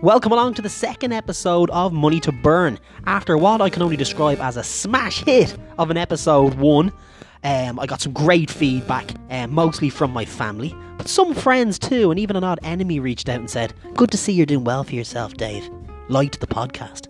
Welcome 0.00 0.30
along 0.30 0.54
to 0.54 0.62
the 0.62 0.68
second 0.68 1.12
episode 1.12 1.70
of 1.70 1.92
Money 1.92 2.20
to 2.20 2.30
Burn. 2.30 2.78
After 3.06 3.36
what 3.36 3.60
I 3.60 3.68
can 3.68 3.82
only 3.82 3.96
describe 3.96 4.38
as 4.38 4.56
a 4.56 4.62
smash 4.62 5.24
hit 5.24 5.58
of 5.76 5.90
an 5.90 5.96
episode 5.96 6.54
one, 6.54 6.92
um, 7.42 7.80
I 7.80 7.86
got 7.86 8.00
some 8.00 8.12
great 8.12 8.48
feedback, 8.48 9.10
um, 9.28 9.52
mostly 9.52 9.90
from 9.90 10.12
my 10.12 10.24
family, 10.24 10.72
but 10.98 11.08
some 11.08 11.34
friends 11.34 11.80
too, 11.80 12.12
and 12.12 12.20
even 12.20 12.36
an 12.36 12.44
odd 12.44 12.60
enemy 12.62 13.00
reached 13.00 13.28
out 13.28 13.40
and 13.40 13.50
said, 13.50 13.74
Good 13.94 14.12
to 14.12 14.16
see 14.16 14.32
you're 14.32 14.46
doing 14.46 14.62
well 14.62 14.84
for 14.84 14.94
yourself, 14.94 15.34
Dave. 15.34 15.68
Liked 16.08 16.40
the 16.40 16.46
podcast. 16.46 17.06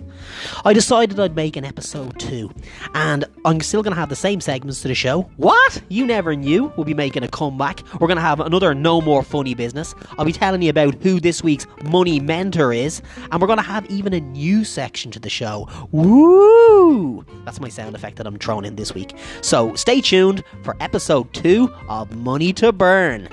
I 0.65 0.73
decided 0.73 1.21
I'd 1.21 1.37
make 1.37 1.57
an 1.57 1.65
episode 1.65 2.19
two, 2.19 2.51
and 2.95 3.25
I'm 3.45 3.61
still 3.61 3.83
going 3.83 3.95
to 3.95 4.01
have 4.01 4.09
the 4.09 4.17
same 4.17 4.41
segments 4.41 4.83
to 4.83 4.89
the 4.89 4.95
show. 4.95 5.23
What? 5.37 5.81
You 5.89 6.05
never 6.05 6.35
knew 6.35 6.73
we'll 6.77 6.85
be 6.85 6.95
making 6.95 7.23
a 7.23 7.29
comeback. 7.29 7.83
We're 8.01 8.09
going 8.09 8.17
to 8.17 8.23
have 8.23 8.41
another 8.41 8.75
No 8.75 9.01
More 9.01 9.23
Funny 9.23 9.55
Business. 9.55 9.95
I'll 10.19 10.25
be 10.25 10.33
telling 10.33 10.63
you 10.63 10.71
about 10.71 10.95
who 10.97 11.21
this 11.21 11.45
week's 11.45 11.67
money 11.85 12.19
mentor 12.19 12.73
is, 12.73 13.01
and 13.31 13.41
we're 13.41 13.47
going 13.47 13.59
to 13.59 13.65
have 13.65 13.87
even 13.87 14.13
a 14.13 14.21
new 14.21 14.65
section 14.65 15.13
to 15.13 15.21
the 15.21 15.31
show. 15.31 15.69
Woo! 15.93 17.25
That's 17.45 17.61
my 17.61 17.69
sound 17.69 17.95
effect 17.95 18.17
that 18.17 18.27
I'm 18.27 18.39
throwing 18.39 18.65
in 18.65 18.77
this 18.77 18.95
week. 18.95 19.15
So 19.43 19.75
stay 19.77 20.01
tuned 20.01 20.43
for 20.63 20.77
episode 20.81 21.33
two 21.33 21.73
of 21.89 22.17
Money 22.17 22.53
to 22.55 22.73
Burn. 22.73 23.29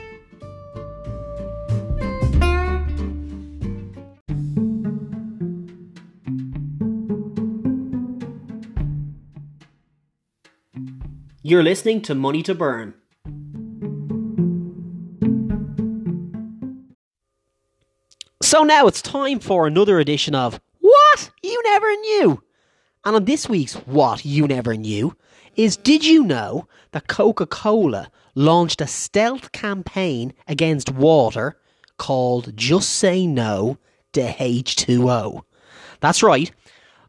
You're 11.47 11.61
listening 11.61 12.01
to 12.01 12.15
Money 12.15 12.41
to 12.41 12.55
Burn. 12.55 12.95
So 18.41 18.63
now 18.63 18.87
it's 18.87 19.03
time 19.03 19.37
for 19.37 19.67
another 19.67 19.99
edition 19.99 20.33
of 20.33 20.59
What 20.79 21.29
You 21.43 21.61
Never 21.65 21.95
Knew. 21.97 22.43
And 23.05 23.15
on 23.15 23.25
this 23.25 23.47
week's 23.47 23.75
What 23.75 24.25
You 24.25 24.47
Never 24.47 24.75
Knew 24.75 25.15
is 25.55 25.77
Did 25.77 26.03
you 26.03 26.23
know 26.23 26.67
that 26.93 27.07
Coca 27.07 27.45
Cola 27.45 28.09
launched 28.33 28.81
a 28.81 28.87
stealth 28.87 29.51
campaign 29.51 30.33
against 30.47 30.93
water 30.93 31.59
called 31.97 32.57
Just 32.57 32.89
Say 32.89 33.27
No 33.27 33.77
to 34.13 34.21
H2O? 34.21 35.43
That's 35.99 36.23
right. 36.23 36.51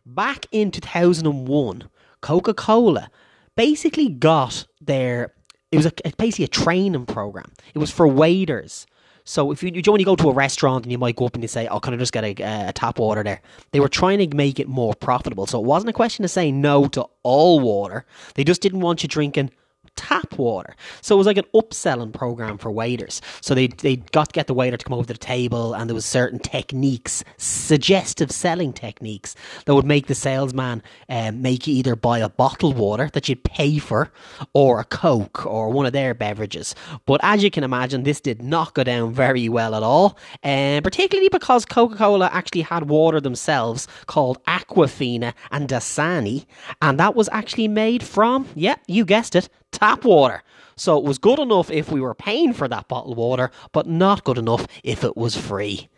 Back 0.05 0.45
in 0.53 0.73
2001, 0.73 1.89
Coca 2.21 2.53
Cola 2.53 3.09
basically 3.57 4.09
got 4.09 4.67
their 4.81 5.33
it 5.73 5.77
was 5.77 5.87
a, 5.87 5.93
basically 6.17 6.45
a 6.45 6.49
training 6.49 7.07
program. 7.07 7.53
It 7.75 7.79
was 7.79 7.91
for 7.91 8.07
waiters. 8.07 8.87
So 9.25 9.51
if 9.51 9.63
you, 9.63 9.73
you 9.75 9.83
when 9.91 9.99
you 9.99 10.07
go 10.07 10.15
to 10.15 10.31
a 10.31 10.33
restaurant 10.33 10.85
and 10.85 10.93
you 10.93 10.99
might 10.99 11.17
go 11.17 11.27
up 11.27 11.35
and 11.35 11.43
you 11.43 11.49
say, 11.49 11.67
"Oh, 11.67 11.81
can 11.81 11.93
I 11.93 11.97
just 11.97 12.13
get 12.13 12.23
a, 12.23 12.69
a, 12.69 12.73
tap 12.73 13.01
water 13.01 13.25
there?" 13.25 13.43
They 13.73 13.81
were 13.81 13.89
trying 13.89 14.19
to 14.19 14.37
make 14.37 14.61
it 14.61 14.69
more 14.69 14.95
profitable. 14.95 15.47
So 15.47 15.59
it 15.59 15.67
wasn't 15.67 15.91
a 15.91 15.93
question 15.93 16.25
of 16.25 16.31
saying 16.31 16.61
no 16.61 16.87
to 16.89 17.07
all 17.25 17.59
water. 17.59 18.07
They 18.35 18.45
just 18.45 18.63
didn't 18.63 18.81
want 18.81 19.03
you 19.03 19.09
drinking 19.09 19.51
tap 19.97 20.39
water. 20.39 20.77
So 21.01 21.15
it 21.15 21.19
was 21.19 21.27
like 21.27 21.39
an 21.39 21.47
upselling 21.55 22.13
program 22.13 22.59
for 22.59 22.71
waiters. 22.71 23.21
So 23.41 23.55
they 23.55 23.69
they 23.69 23.97
got 23.97 24.29
to 24.29 24.33
get 24.33 24.47
the 24.47 24.55
waiter 24.55 24.77
to 24.77 24.85
come 24.85 24.95
over 24.95 25.07
to 25.07 25.13
the 25.13 25.19
table, 25.19 25.75
and 25.75 25.89
there 25.89 25.95
was 25.95 26.07
certain 26.07 26.39
techniques, 26.39 27.25
suggestive 27.37 28.31
selling 28.31 28.73
techniques 28.73 29.35
that 29.65 29.75
would 29.75 29.85
make 29.85 30.07
the 30.07 30.15
salesman 30.15 30.83
um, 31.09 31.43
make 31.43 31.67
you 31.67 31.75
either 31.75 31.97
buy 31.97 32.19
a 32.19 32.29
bottled 32.29 32.77
water 32.77 33.11
that 33.13 33.29
you'd 33.29 33.45
pay 33.45 33.79
for, 33.79 34.13
or 34.53 34.81
a 34.81 34.85
Coke 34.85 35.47
or 35.47 35.71
one 35.71 35.87
of 35.87 35.93
their 35.93 36.15
beverages. 36.15 36.75
But 37.07 37.21
as 37.23 37.43
you 37.43 37.51
can 37.51 37.65
imagine, 37.65 38.03
this 38.03 38.21
did 38.21 38.43
not 38.43 38.75
go 38.75 38.85
down 38.85 39.13
very 39.13 39.49
well 39.49 39.75
at 39.75 39.83
all, 39.83 40.19
and 40.43 40.79
um, 40.79 40.83
particularly 40.83 41.29
because 41.29 41.65
Coca 41.65 41.97
Cola 41.97 42.31
actually 42.33 42.63
had 42.63 42.89
water 42.89 43.21
themselves 43.21 43.89
called 44.07 44.43
Aquafina 44.45 45.33
and 45.51 45.69
Dasani, 45.69 46.47
and 46.83 46.99
that 47.01 47.15
was 47.15 47.29
actually 47.33 47.69
made 47.69 48.03
from, 48.03 48.47
yeah, 48.55 48.77
you 48.87 49.05
guessed 49.05 49.35
it, 49.35 49.49
tap 49.77 50.05
water. 50.05 50.43
So 50.77 50.99
it 50.99 51.05
was 51.05 51.19
good 51.19 51.39
enough 51.39 51.71
if 51.71 51.91
we 51.91 52.01
were 52.01 52.15
paying 52.15 52.53
for 52.53 52.69
that 52.69 52.89
bottled 52.89 53.17
water, 53.17 53.51
but 53.73 53.87
not 53.87 54.25
good 54.25 54.39
enough 54.39 54.67
if 54.83 55.05
it 55.05 55.17
was 55.17 55.37
free. 55.37 55.89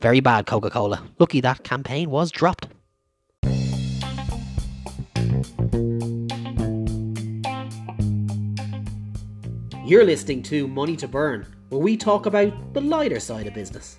Very 0.00 0.20
bad, 0.20 0.46
Coca 0.46 0.70
Cola. 0.70 1.02
Lucky 1.18 1.40
that 1.40 1.64
campaign 1.64 2.10
was 2.10 2.30
dropped. 2.30 2.68
You're 9.84 10.04
listening 10.04 10.42
to 10.44 10.68
Money 10.68 10.96
to 10.96 11.08
Burn, 11.08 11.46
where 11.70 11.80
we 11.80 11.96
talk 11.96 12.26
about 12.26 12.74
the 12.74 12.80
lighter 12.80 13.18
side 13.18 13.46
of 13.46 13.54
business. 13.54 13.96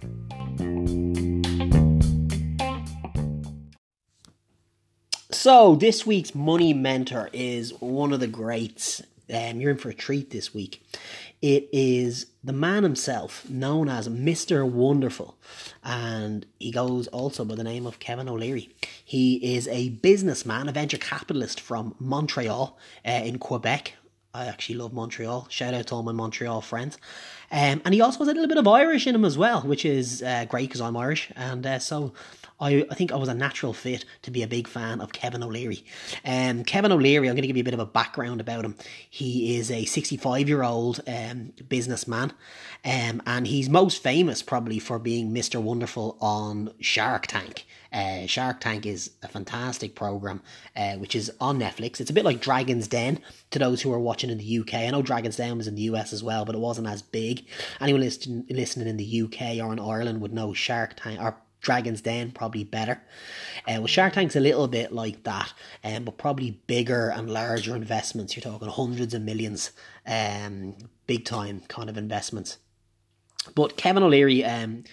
So, 5.31 5.75
this 5.75 6.05
week's 6.05 6.35
money 6.35 6.73
mentor 6.73 7.29
is 7.33 7.73
one 7.79 8.13
of 8.13 8.19
the 8.19 8.27
greats 8.27 9.01
um, 9.33 9.59
you're 9.59 9.71
in 9.71 9.77
for 9.77 9.89
a 9.89 9.93
treat 9.93 10.31
this 10.31 10.53
week. 10.53 10.83
It 11.41 11.69
is 11.71 12.27
the 12.43 12.53
man 12.53 12.83
himself, 12.83 13.49
known 13.49 13.87
as 13.87 14.09
Mr. 14.09 14.69
Wonderful, 14.69 15.37
and 15.83 16.45
he 16.59 16.71
goes 16.71 17.07
also 17.07 17.45
by 17.45 17.55
the 17.55 17.63
name 17.63 17.85
of 17.85 17.99
Kevin 17.99 18.27
O'Leary. 18.27 18.69
He 19.03 19.55
is 19.55 19.67
a 19.69 19.89
businessman, 19.89 20.67
a 20.67 20.73
venture 20.73 20.97
capitalist 20.97 21.61
from 21.61 21.95
Montreal 21.99 22.77
uh, 23.05 23.11
in 23.11 23.39
Quebec. 23.39 23.93
I 24.39 24.45
actually 24.45 24.75
love 24.75 24.93
Montreal. 24.93 25.47
Shout 25.49 25.73
out 25.73 25.87
to 25.87 25.95
all 25.95 26.03
my 26.03 26.13
Montreal 26.13 26.61
friends. 26.61 26.97
Um, 27.51 27.81
and 27.83 27.93
he 27.93 27.99
also 27.99 28.19
has 28.19 28.29
a 28.29 28.33
little 28.33 28.47
bit 28.47 28.57
of 28.57 28.67
Irish 28.67 29.05
in 29.05 29.13
him 29.13 29.25
as 29.25 29.37
well, 29.37 29.61
which 29.61 29.83
is 29.83 30.23
uh, 30.23 30.45
great 30.45 30.69
because 30.69 30.79
I'm 30.79 30.95
Irish. 30.95 31.29
And 31.35 31.65
uh, 31.65 31.79
so 31.79 32.13
I, 32.57 32.85
I 32.89 32.95
think 32.95 33.11
I 33.11 33.17
was 33.17 33.27
a 33.27 33.33
natural 33.33 33.73
fit 33.73 34.05
to 34.21 34.31
be 34.31 34.41
a 34.41 34.47
big 34.47 34.69
fan 34.69 35.01
of 35.01 35.11
Kevin 35.11 35.43
O'Leary. 35.43 35.83
Um, 36.23 36.63
Kevin 36.63 36.93
O'Leary, 36.93 37.27
I'm 37.27 37.35
going 37.35 37.41
to 37.41 37.47
give 37.47 37.57
you 37.57 37.63
a 37.63 37.65
bit 37.65 37.73
of 37.73 37.81
a 37.81 37.85
background 37.85 38.39
about 38.39 38.63
him. 38.63 38.75
He 39.09 39.57
is 39.57 39.69
a 39.71 39.83
65 39.83 40.47
year 40.47 40.63
old 40.63 41.01
um, 41.05 41.51
businessman, 41.67 42.31
um, 42.85 43.21
and 43.25 43.45
he's 43.45 43.67
most 43.67 44.01
famous 44.01 44.41
probably 44.41 44.79
for 44.79 44.99
being 44.99 45.33
Mr. 45.33 45.61
Wonderful 45.61 46.17
on 46.21 46.71
Shark 46.79 47.27
Tank. 47.27 47.65
Uh, 47.91 48.25
Shark 48.25 48.59
Tank 48.59 48.85
is 48.85 49.11
a 49.23 49.27
fantastic 49.27 49.95
program, 49.95 50.41
uh, 50.75 50.93
which 50.95 51.15
is 51.15 51.31
on 51.41 51.59
Netflix. 51.59 51.99
It's 51.99 52.09
a 52.09 52.13
bit 52.13 52.25
like 52.25 52.41
Dragon's 52.41 52.87
Den 52.87 53.19
to 53.51 53.59
those 53.59 53.81
who 53.81 53.91
are 53.91 53.99
watching 53.99 54.29
in 54.29 54.37
the 54.37 54.59
UK. 54.59 54.73
I 54.75 54.89
know 54.89 55.01
Dragon's 55.01 55.37
Den 55.37 55.57
was 55.57 55.67
in 55.67 55.75
the 55.75 55.83
US 55.83 56.13
as 56.13 56.23
well, 56.23 56.45
but 56.45 56.55
it 56.55 56.59
wasn't 56.59 56.87
as 56.87 57.01
big. 57.01 57.45
Anyone 57.81 58.01
listening, 58.01 58.45
listening 58.49 58.87
in 58.87 58.97
the 58.97 59.21
UK 59.23 59.57
or 59.63 59.73
in 59.73 59.79
Ireland 59.79 60.21
would 60.21 60.33
know 60.33 60.53
Shark 60.53 60.95
Tank 60.95 61.19
or 61.19 61.37
Dragon's 61.61 62.01
Den 62.01 62.31
probably 62.31 62.63
better. 62.63 63.01
Uh, 63.67 63.79
well, 63.79 63.87
Shark 63.87 64.13
Tank's 64.13 64.35
a 64.35 64.39
little 64.39 64.67
bit 64.67 64.91
like 64.93 65.23
that, 65.23 65.53
um, 65.83 66.05
but 66.05 66.17
probably 66.17 66.51
bigger 66.67 67.09
and 67.09 67.29
larger 67.29 67.75
investments. 67.75 68.35
You're 68.35 68.43
talking 68.43 68.69
hundreds 68.69 69.13
of 69.13 69.21
millions, 69.21 69.71
um, 70.05 70.75
big 71.07 71.25
time 71.25 71.61
kind 71.67 71.89
of 71.89 71.97
investments. 71.97 72.57
But 73.55 73.77
Kevin 73.77 74.03
O'Leary 74.03 74.45
um, 74.45 74.83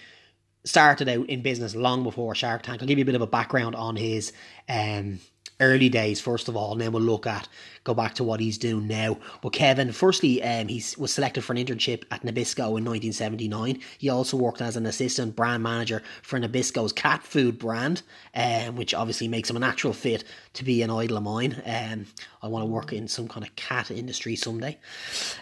started 0.67 1.09
out 1.09 1.27
in 1.27 1.41
business 1.41 1.75
long 1.75 2.03
before 2.03 2.35
Shark 2.35 2.63
Tank. 2.63 2.81
I'll 2.81 2.87
give 2.87 2.97
you 2.97 3.03
a 3.03 3.05
bit 3.05 3.15
of 3.15 3.21
a 3.21 3.27
background 3.27 3.75
on 3.75 3.95
his 3.95 4.33
um, 4.69 5.19
early 5.59 5.89
days 5.89 6.21
first 6.21 6.47
of 6.47 6.55
all, 6.55 6.73
and 6.73 6.81
then 6.81 6.91
we'll 6.91 7.01
look 7.01 7.27
at 7.27 7.47
go 7.87 7.93
back 7.93 8.13
to 8.15 8.23
what 8.23 8.41
he's 8.41 8.57
doing 8.57 8.85
now. 8.85 9.17
But 9.41 9.53
Kevin, 9.53 9.93
firstly, 9.93 10.43
um, 10.43 10.67
he 10.67 10.83
was 10.97 11.13
selected 11.13 11.43
for 11.43 11.53
an 11.53 11.59
internship 11.59 12.03
at 12.11 12.21
Nabisco 12.21 12.77
in 12.77 12.83
1979. 12.83 13.79
He 13.97 14.09
also 14.09 14.35
worked 14.35 14.61
as 14.61 14.75
an 14.75 14.85
assistant 14.85 15.37
brand 15.37 15.63
manager 15.63 16.03
for 16.21 16.37
Nabisco's 16.37 16.91
cat 16.91 17.23
food 17.23 17.57
brand, 17.57 18.01
um, 18.35 18.75
which 18.75 18.93
obviously 18.93 19.29
makes 19.29 19.49
him 19.49 19.55
a 19.55 19.59
natural 19.59 19.93
fit 19.93 20.25
to 20.53 20.65
be 20.65 20.81
an 20.81 20.89
idol 20.89 21.17
of 21.17 21.23
mine. 21.23 21.61
Um, 21.65 22.07
I 22.41 22.47
want 22.47 22.63
to 22.63 22.67
work 22.67 22.91
in 22.91 23.07
some 23.07 23.29
kind 23.29 23.45
of 23.45 23.55
cat 23.55 23.89
industry 23.89 24.35
someday. 24.35 24.77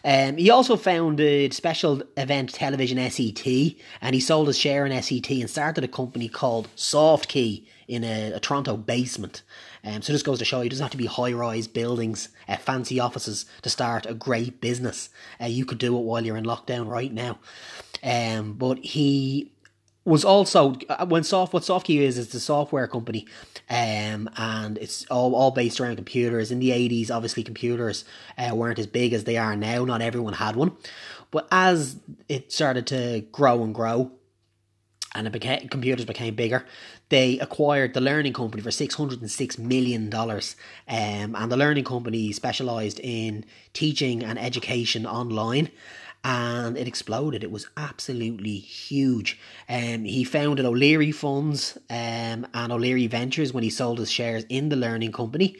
Um, 0.03 0.37
he 0.37 0.51
also 0.51 0.77
founded 0.77 1.51
Special 1.53 2.03
Event 2.15 2.53
Television 2.53 2.97
SET, 3.09 3.47
and 4.01 4.13
he 4.13 4.21
sold 4.21 4.47
his 4.47 4.57
share 4.57 4.85
in 4.85 5.01
SET 5.01 5.31
and 5.31 5.49
started 5.49 5.83
a 5.83 5.87
company 5.87 6.29
called 6.29 6.67
Softkey 6.75 7.65
in 7.87 8.03
a, 8.03 8.33
a 8.33 8.39
Toronto 8.39 8.77
basement. 8.77 9.43
Um, 9.85 10.01
so 10.01 10.11
this 10.11 10.23
goes 10.23 10.39
to 10.39 10.45
show 10.45 10.61
you, 10.61 10.65
it 10.65 10.69
doesn't 10.69 10.83
have 10.83 10.91
to 10.91 10.97
be 10.97 11.05
high 11.05 11.33
rise 11.33 11.67
buildings, 11.67 12.29
uh, 12.47 12.57
fancy 12.57 12.99
offices 12.99 13.45
to 13.61 13.69
start 13.69 14.05
a 14.05 14.13
great 14.13 14.59
business. 14.59 15.09
Uh, 15.39 15.45
you 15.45 15.65
could 15.65 15.77
do 15.77 15.95
it 15.97 16.01
while 16.01 16.25
you're 16.25 16.37
in 16.37 16.45
lockdown 16.45 16.87
right 16.87 17.13
now. 17.13 17.37
Um, 18.03 18.53
but 18.53 18.79
he 18.79 19.51
was 20.05 20.23
also 20.23 20.75
uh, 20.89 21.05
when 21.07 21.23
soft 21.23 21.53
what 21.53 21.63
Softkey 21.63 21.99
is 21.99 22.17
is 22.17 22.33
a 22.35 22.39
software 22.39 22.87
company, 22.87 23.25
um, 23.69 24.29
and 24.37 24.77
it's 24.77 25.05
all 25.07 25.33
all 25.35 25.51
based 25.51 25.79
around 25.79 25.95
computers. 25.95 26.51
In 26.51 26.59
the 26.59 26.71
eighties, 26.71 27.09
obviously 27.09 27.43
computers 27.43 28.05
uh, 28.37 28.55
weren't 28.55 28.79
as 28.79 28.87
big 28.87 29.13
as 29.13 29.23
they 29.23 29.37
are 29.37 29.55
now. 29.55 29.83
Not 29.83 30.01
everyone 30.01 30.33
had 30.33 30.55
one, 30.55 30.73
but 31.31 31.47
as 31.51 31.97
it 32.29 32.51
started 32.51 32.85
to 32.87 33.25
grow 33.31 33.63
and 33.63 33.73
grow, 33.73 34.11
and 35.15 35.27
it 35.27 35.71
computers 35.71 36.05
became 36.05 36.35
bigger. 36.35 36.65
They 37.09 37.39
acquired 37.39 37.93
the 37.93 38.01
Learning 38.01 38.33
Company 38.33 38.61
for 38.63 38.71
six 38.71 38.95
hundred 38.95 39.21
and 39.21 39.31
six 39.31 39.57
million 39.57 40.09
dollars, 40.09 40.55
um, 40.87 41.35
and 41.35 41.51
the 41.51 41.57
Learning 41.57 41.83
Company 41.83 42.31
specialized 42.31 42.99
in 43.01 43.45
teaching 43.73 44.23
and 44.23 44.39
education 44.39 45.05
online. 45.05 45.69
and 46.23 46.75
it 46.77 46.87
exploded. 46.87 47.43
It 47.43 47.51
was 47.51 47.67
absolutely 47.77 48.57
huge. 48.57 49.39
Um, 49.69 50.05
he 50.05 50.23
founded 50.23 50.65
O'Leary 50.65 51.11
Funds 51.11 51.77
um, 51.89 52.47
and 52.53 52.71
O'Leary 52.71 53.07
Ventures 53.07 53.53
when 53.53 53.63
he 53.63 53.69
sold 53.69 53.99
his 53.99 54.11
shares 54.11 54.43
in 54.49 54.69
the 54.69 54.75
learning 54.75 55.11
company. 55.11 55.57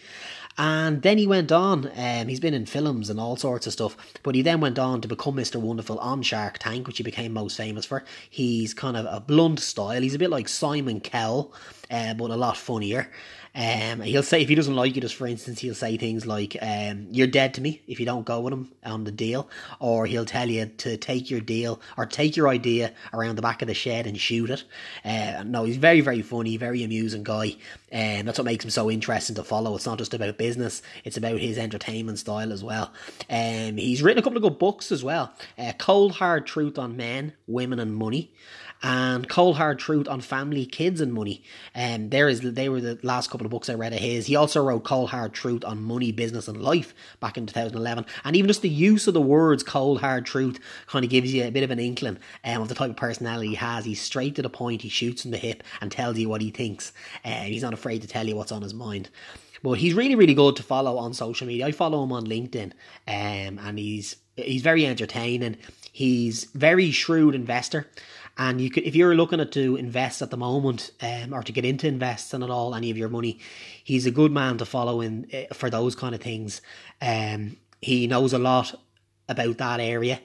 And 0.57 1.02
then 1.02 1.18
he 1.18 1.28
went 1.28 1.52
on, 1.52 1.92
um, 1.98 2.28
he's 2.30 2.40
been 2.40 2.54
in 2.54 2.66
films 2.66 3.10
and 3.10 3.19
all 3.19 3.36
sorts 3.36 3.68
of 3.68 3.74
stuff, 3.74 3.98
but 4.24 4.36
he 4.36 4.42
then 4.42 4.62
went 4.62 4.80
on 4.80 5.02
to 5.02 5.07
become 5.07 5.36
Mr. 5.36 5.57
Wonderful 5.57 6.00
on 6.00 6.22
Shark 6.22 6.60
Tank, 6.60 6.88
which 6.88 6.98
he 6.98 7.04
became 7.04 7.34
most 7.34 7.57
famous 7.57 7.86
for. 7.86 8.06
He's 8.30 8.74
kind 8.74 8.96
of 8.96 9.06
a 9.06 9.19
blunt 9.19 9.60
style, 9.60 10.02
he's 10.02 10.16
a 10.16 10.19
bit 10.19 10.30
like 10.30 10.48
Simon 10.48 11.02
Cowell, 11.02 11.54
uh, 11.92 12.13
but 12.13 12.31
a 12.31 12.38
lot 12.38 12.56
funnier. 12.56 13.12
Um, 13.56 14.02
he'll 14.02 14.24
say 14.24 14.42
if 14.42 14.50
he 14.50 14.56
doesn't 14.56 14.75
like 14.75 14.96
you, 14.96 15.02
just 15.02 15.16
for 15.16 15.28
instance, 15.28 15.60
he'll 15.60 15.74
say 15.75 15.96
things 15.96 16.25
like, 16.25 16.57
um, 16.62 17.07
"You're 17.10 17.28
dead 17.28 17.54
to 17.54 17.62
me 17.62 17.81
if 17.88 18.00
you 18.00 18.06
don't 18.06 18.25
go 18.25 18.42
with 18.42 18.54
him 18.54 18.72
on 18.84 19.06
the 19.06 19.12
deal," 19.12 19.50
or 19.80 20.06
he'll 20.06 20.25
tell 20.25 20.50
you 20.50 20.66
to 20.66 20.98
take 20.98 21.31
your 21.31 21.40
deal 21.40 21.80
or 21.98 22.06
take 22.06 22.36
your 22.36 22.50
idea 22.50 22.92
around 23.13 23.38
the 23.38 23.42
back 23.42 23.62
of 23.62 23.68
the 23.68 23.74
shed 23.74 24.07
and 24.07 24.19
shoot 24.19 24.50
it. 24.50 24.63
Uh, 25.06 25.44
no, 25.46 25.63
he's 25.63 25.78
very, 25.78 26.02
very 26.02 26.22
funny, 26.22 26.57
very 26.57 26.84
amusing 26.84 27.24
guy, 27.24 27.56
and 27.92 28.22
um, 28.22 28.25
that's 28.25 28.38
what 28.38 28.46
makes 28.46 28.66
him 28.66 28.72
so 28.72 28.92
interesting 28.92 29.36
to 29.36 29.44
follow. 29.44 29.75
It's 29.75 29.86
not 29.86 30.00
just 30.00 30.13
about 30.13 30.38
business; 30.38 30.81
it's 31.06 31.18
about 31.18 31.40
his 31.40 31.58
entertainment 31.58 32.19
style 32.19 32.51
as 32.51 32.63
well. 32.63 32.92
Um, 33.30 33.78
he's 33.78 34.04
written 34.04 34.19
a 34.19 34.22
couple 34.22 34.38
of 34.38 34.44
good 34.44 34.60
books 34.60 34.92
as 34.92 35.04
well. 35.04 35.34
Uh, 35.58 35.72
Cold 35.78 36.13
Hard 36.13 36.46
Truth 36.46 36.78
on 36.78 36.98
Men, 36.98 37.34
Women, 37.48 37.80
and 37.80 37.96
Money 37.96 38.34
and 38.86 39.28
Cold 39.28 39.58
Hard 39.58 39.80
Truth 39.80 40.08
on 40.08 40.22
Family, 40.22 40.64
Kids 40.64 41.02
and 41.02 41.12
Money. 41.12 41.42
Um, 41.74 42.12
there 42.12 42.30
is 42.30 42.42
they 42.42 42.70
were 42.70 42.80
the 42.80 43.00
last 43.02 43.32
couple 43.32 43.46
of 43.46 43.50
books 43.50 43.68
I 43.68 43.74
read 43.74 43.94
of 43.94 44.00
his. 44.00 44.28
He 44.28 44.36
also 44.36 44.64
wrote 44.64 44.84
Cold 44.84 45.10
Hard 45.10 45.34
Truth 45.34 45.66
on 45.66 45.82
Money, 45.82 46.12
Business 46.12 46.48
and 46.48 46.62
Life 46.62 46.94
back 47.20 47.36
in 47.36 47.48
2011. 47.48 48.06
And 48.24 48.36
even 48.36 48.48
just 48.48 48.62
the 48.62 48.70
use 48.70 49.08
of 49.08 49.16
the 49.16 49.22
words 49.22 49.64
Cold 49.64 50.02
Hard 50.02 50.28
Truth 50.28 50.60
kind 50.86 51.04
of 51.04 51.10
gives 51.10 51.34
you 51.34 51.46
a 51.46 51.50
bit 51.50 51.64
of 51.64 51.72
an 51.72 51.80
inkling 51.80 52.20
um, 52.44 52.62
of 52.62 52.68
the 52.68 52.76
type 52.76 52.92
of 52.92 52.96
personality 52.96 53.50
he 53.50 53.56
has. 53.56 53.86
He's 53.86 54.00
straight 54.00 54.36
to 54.36 54.44
the 54.44 54.52
point, 54.52 54.84
he 54.84 54.90
shoots 54.90 55.26
in 55.26 55.32
the 55.32 55.38
hip 55.38 55.64
and 55.82 55.92
tells 55.92 56.20
you 56.20 56.30
what 56.30 56.42
he 56.42 56.52
thinks. 56.52 56.94
Uh, 57.24 57.32
he's 57.46 57.64
not 57.64 57.74
afraid 57.74 58.04
to 58.04 58.08
tell 58.08 58.28
you 58.28 58.36
what's 58.36 58.52
on 58.52 58.62
his 58.62 58.76
mind. 58.76 59.10
But 59.64 59.80
he's 59.80 59.96
really, 59.96 60.14
really 60.14 60.36
good 60.36 60.58
to 60.58 60.64
follow 60.64 61.00
on 61.00 61.16
social 61.16 61.48
media. 61.48 61.66
I 61.66 61.72
follow 61.72 62.04
him 62.04 62.12
on 62.12 62.28
LinkedIn, 62.28 62.72
um, 63.08 63.58
and 63.58 63.80
he's 63.80 64.18
he's 64.36 64.62
very 64.62 64.86
entertaining. 64.86 65.58
He's 65.96 66.44
very 66.54 66.92
shrewd 66.92 67.36
investor, 67.36 67.88
and 68.38 68.60
you 68.60 68.70
could, 68.70 68.84
if 68.84 68.98
you're 68.98 69.16
looking 69.16 69.40
at 69.40 69.54
to 69.54 69.78
invest 69.78 70.22
at 70.22 70.30
the 70.30 70.36
moment, 70.36 70.92
um, 71.02 71.34
or 71.34 71.42
to 71.42 71.54
get 71.54 71.64
into 71.64 71.88
investing 71.88 72.44
at 72.44 72.50
all, 72.50 72.76
any 72.76 72.92
of 72.92 72.98
your 72.98 73.08
money, 73.08 73.40
he's 73.82 74.06
a 74.06 74.12
good 74.12 74.34
man 74.34 74.58
to 74.58 74.66
follow 74.66 75.00
in 75.00 75.26
uh, 75.34 75.54
for 75.54 75.70
those 75.70 75.96
kind 75.96 76.14
of 76.14 76.20
things. 76.20 76.62
Um, 77.02 77.56
he 77.82 78.08
knows 78.08 78.34
a 78.34 78.38
lot 78.38 78.76
about 79.30 79.58
that 79.60 79.80
area, 79.80 80.20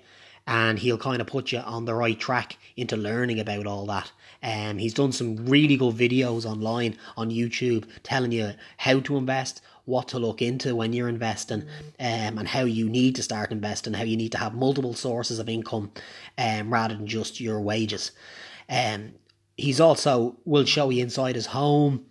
and 0.44 0.76
he'll 0.76 0.98
kind 0.98 1.20
of 1.20 1.28
put 1.28 1.52
you 1.52 1.60
on 1.60 1.84
the 1.84 1.94
right 1.94 2.18
track 2.18 2.56
into 2.76 2.96
learning 2.96 3.38
about 3.38 3.68
all 3.68 3.86
that. 3.86 4.10
Um, 4.42 4.78
he's 4.78 4.94
done 4.94 5.12
some 5.12 5.46
really 5.46 5.76
good 5.76 5.94
videos 5.94 6.44
online 6.44 6.98
on 7.16 7.30
YouTube 7.30 7.88
telling 8.02 8.32
you 8.32 8.54
how 8.78 8.98
to 8.98 9.18
invest, 9.18 9.62
what 9.84 10.08
to 10.08 10.18
look 10.18 10.42
into 10.42 10.76
when 10.76 10.92
you're 10.92 11.08
investing 11.08 11.62
um, 11.98 12.38
and 12.38 12.48
how 12.48 12.62
you 12.62 12.88
need 12.88 13.16
to 13.16 13.22
start 13.22 13.52
investing, 13.52 13.92
how 13.92 14.04
you 14.04 14.16
need 14.16 14.32
to 14.32 14.38
have 14.38 14.54
multiple 14.54 14.94
sources 14.94 15.38
of 15.38 15.48
income 15.48 15.90
um, 16.38 16.72
rather 16.72 16.94
than 16.94 17.06
just 17.06 17.40
your 17.40 17.60
wages. 17.60 18.12
Um, 18.68 19.12
he's 19.56 19.80
also 19.80 20.36
will 20.44 20.64
show 20.64 20.90
you 20.90 21.02
inside 21.02 21.34
his 21.34 21.46
home 21.46 22.06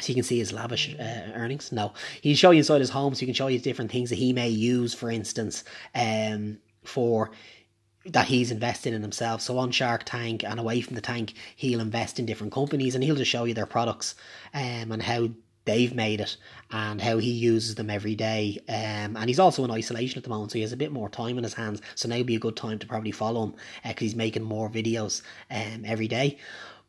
so 0.00 0.08
you 0.08 0.14
can 0.14 0.24
see 0.24 0.38
his 0.38 0.52
lavish 0.52 0.94
uh, 0.98 1.30
earnings. 1.34 1.70
No, 1.70 1.92
he'll 2.20 2.36
show 2.36 2.50
you 2.50 2.58
inside 2.58 2.80
his 2.80 2.90
home 2.90 3.14
so 3.14 3.20
you 3.20 3.26
can 3.26 3.34
show 3.34 3.46
you 3.46 3.58
different 3.58 3.92
things 3.92 4.10
that 4.10 4.16
he 4.16 4.32
may 4.32 4.48
use, 4.48 4.92
for 4.92 5.10
instance, 5.10 5.62
um, 5.94 6.58
for 6.82 7.30
that 8.06 8.26
he's 8.26 8.50
investing 8.50 8.92
in 8.92 9.02
himself. 9.02 9.40
So 9.40 9.56
on 9.58 9.70
Shark 9.70 10.02
Tank 10.04 10.44
and 10.44 10.60
away 10.60 10.80
from 10.80 10.94
the 10.94 11.00
tank, 11.00 11.34
he'll 11.56 11.80
invest 11.80 12.18
in 12.18 12.26
different 12.26 12.52
companies 12.52 12.94
and 12.94 13.02
he'll 13.02 13.14
just 13.16 13.30
show 13.30 13.44
you 13.44 13.54
their 13.54 13.66
products 13.66 14.14
um, 14.52 14.92
and 14.92 15.02
how 15.02 15.28
they've 15.64 15.94
made 15.94 16.20
it 16.20 16.36
and 16.70 17.00
how 17.00 17.18
he 17.18 17.30
uses 17.30 17.74
them 17.74 17.90
every 17.90 18.14
day. 18.14 18.58
Um, 18.68 19.16
and 19.16 19.28
he's 19.28 19.38
also 19.38 19.64
in 19.64 19.70
isolation 19.70 20.18
at 20.18 20.24
the 20.24 20.30
moment, 20.30 20.52
so 20.52 20.56
he 20.56 20.62
has 20.62 20.72
a 20.72 20.76
bit 20.76 20.92
more 20.92 21.08
time 21.08 21.38
in 21.38 21.44
his 21.44 21.54
hands. 21.54 21.80
So 21.94 22.08
now 22.08 22.16
would 22.16 22.26
be 22.26 22.36
a 22.36 22.40
good 22.40 22.56
time 22.56 22.78
to 22.78 22.86
probably 22.86 23.12
follow 23.12 23.44
him 23.44 23.54
because 23.82 23.96
uh, 23.96 24.00
he's 24.00 24.16
making 24.16 24.42
more 24.42 24.68
videos 24.68 25.22
um, 25.50 25.84
every 25.84 26.08
day. 26.08 26.38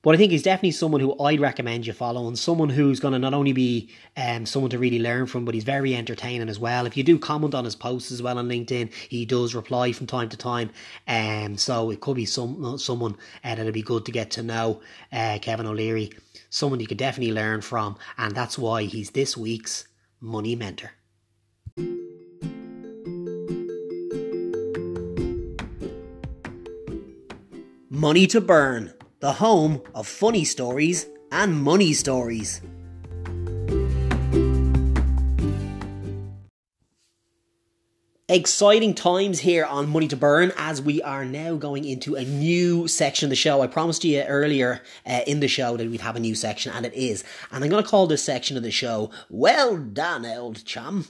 But 0.05 0.13
I 0.13 0.17
think 0.19 0.31
he's 0.31 0.43
definitely 0.43 0.69
someone 0.69 1.01
who 1.01 1.19
I'd 1.19 1.39
recommend 1.39 1.87
you 1.87 1.93
follow, 1.93 2.27
and 2.27 2.37
someone 2.37 2.69
who's 2.69 2.99
going 2.99 3.13
to 3.13 3.19
not 3.19 3.33
only 3.33 3.53
be 3.53 3.89
um, 4.15 4.45
someone 4.45 4.69
to 4.69 4.77
really 4.77 4.99
learn 4.99 5.25
from, 5.25 5.45
but 5.45 5.55
he's 5.55 5.63
very 5.63 5.95
entertaining 5.95 6.47
as 6.47 6.59
well. 6.59 6.85
If 6.85 6.95
you 6.95 7.01
do 7.01 7.17
comment 7.17 7.55
on 7.55 7.65
his 7.65 7.75
posts 7.75 8.11
as 8.11 8.21
well 8.21 8.37
on 8.37 8.47
LinkedIn, 8.47 8.93
he 8.93 9.25
does 9.25 9.55
reply 9.55 9.93
from 9.93 10.05
time 10.05 10.29
to 10.29 10.37
time. 10.37 10.69
Um, 11.07 11.57
so 11.57 11.89
it 11.89 12.01
could 12.01 12.17
be 12.17 12.25
some 12.27 12.77
someone 12.77 13.17
uh, 13.43 13.55
that'd 13.55 13.73
be 13.73 13.81
good 13.81 14.05
to 14.05 14.11
get 14.11 14.29
to 14.31 14.43
know. 14.43 14.79
Uh, 15.11 15.39
Kevin 15.41 15.65
O'Leary, 15.65 16.11
someone 16.51 16.79
you 16.79 16.85
could 16.85 16.99
definitely 16.99 17.33
learn 17.33 17.61
from, 17.61 17.97
and 18.19 18.35
that's 18.35 18.59
why 18.59 18.83
he's 18.83 19.09
this 19.09 19.35
week's 19.35 19.87
money 20.21 20.55
mentor. 20.55 20.91
Money 27.89 28.27
to 28.27 28.39
Burn 28.39 28.94
the 29.25 29.33
home 29.33 29.81
of 29.95 30.05
funny 30.05 30.45
stories 30.45 31.07
and 31.31 31.51
money 31.51 31.93
stories. 31.93 32.61
Exciting 38.27 38.95
times 38.95 39.41
here 39.41 39.65
on 39.65 39.87
Money 39.87 40.07
to 40.07 40.17
Burn 40.17 40.51
as 40.57 40.81
we 40.81 40.99
are 41.03 41.23
now 41.23 41.53
going 41.57 41.85
into 41.85 42.15
a 42.15 42.23
new 42.23 42.87
section 42.87 43.27
of 43.27 43.29
the 43.29 43.35
show. 43.35 43.61
I 43.61 43.67
promised 43.67 44.03
you 44.03 44.19
earlier 44.23 44.81
uh, 45.05 45.21
in 45.27 45.41
the 45.41 45.47
show 45.47 45.77
that 45.77 45.87
we'd 45.87 46.01
have 46.01 46.15
a 46.15 46.19
new 46.19 46.33
section, 46.33 46.73
and 46.73 46.87
it 46.87 46.93
is. 46.95 47.23
And 47.51 47.63
I'm 47.63 47.69
going 47.69 47.83
to 47.83 47.87
call 47.87 48.07
this 48.07 48.23
section 48.23 48.57
of 48.57 48.63
the 48.63 48.71
show 48.71 49.11
Well 49.29 49.77
Done, 49.77 50.25
Old 50.25 50.65
Chum. 50.65 51.05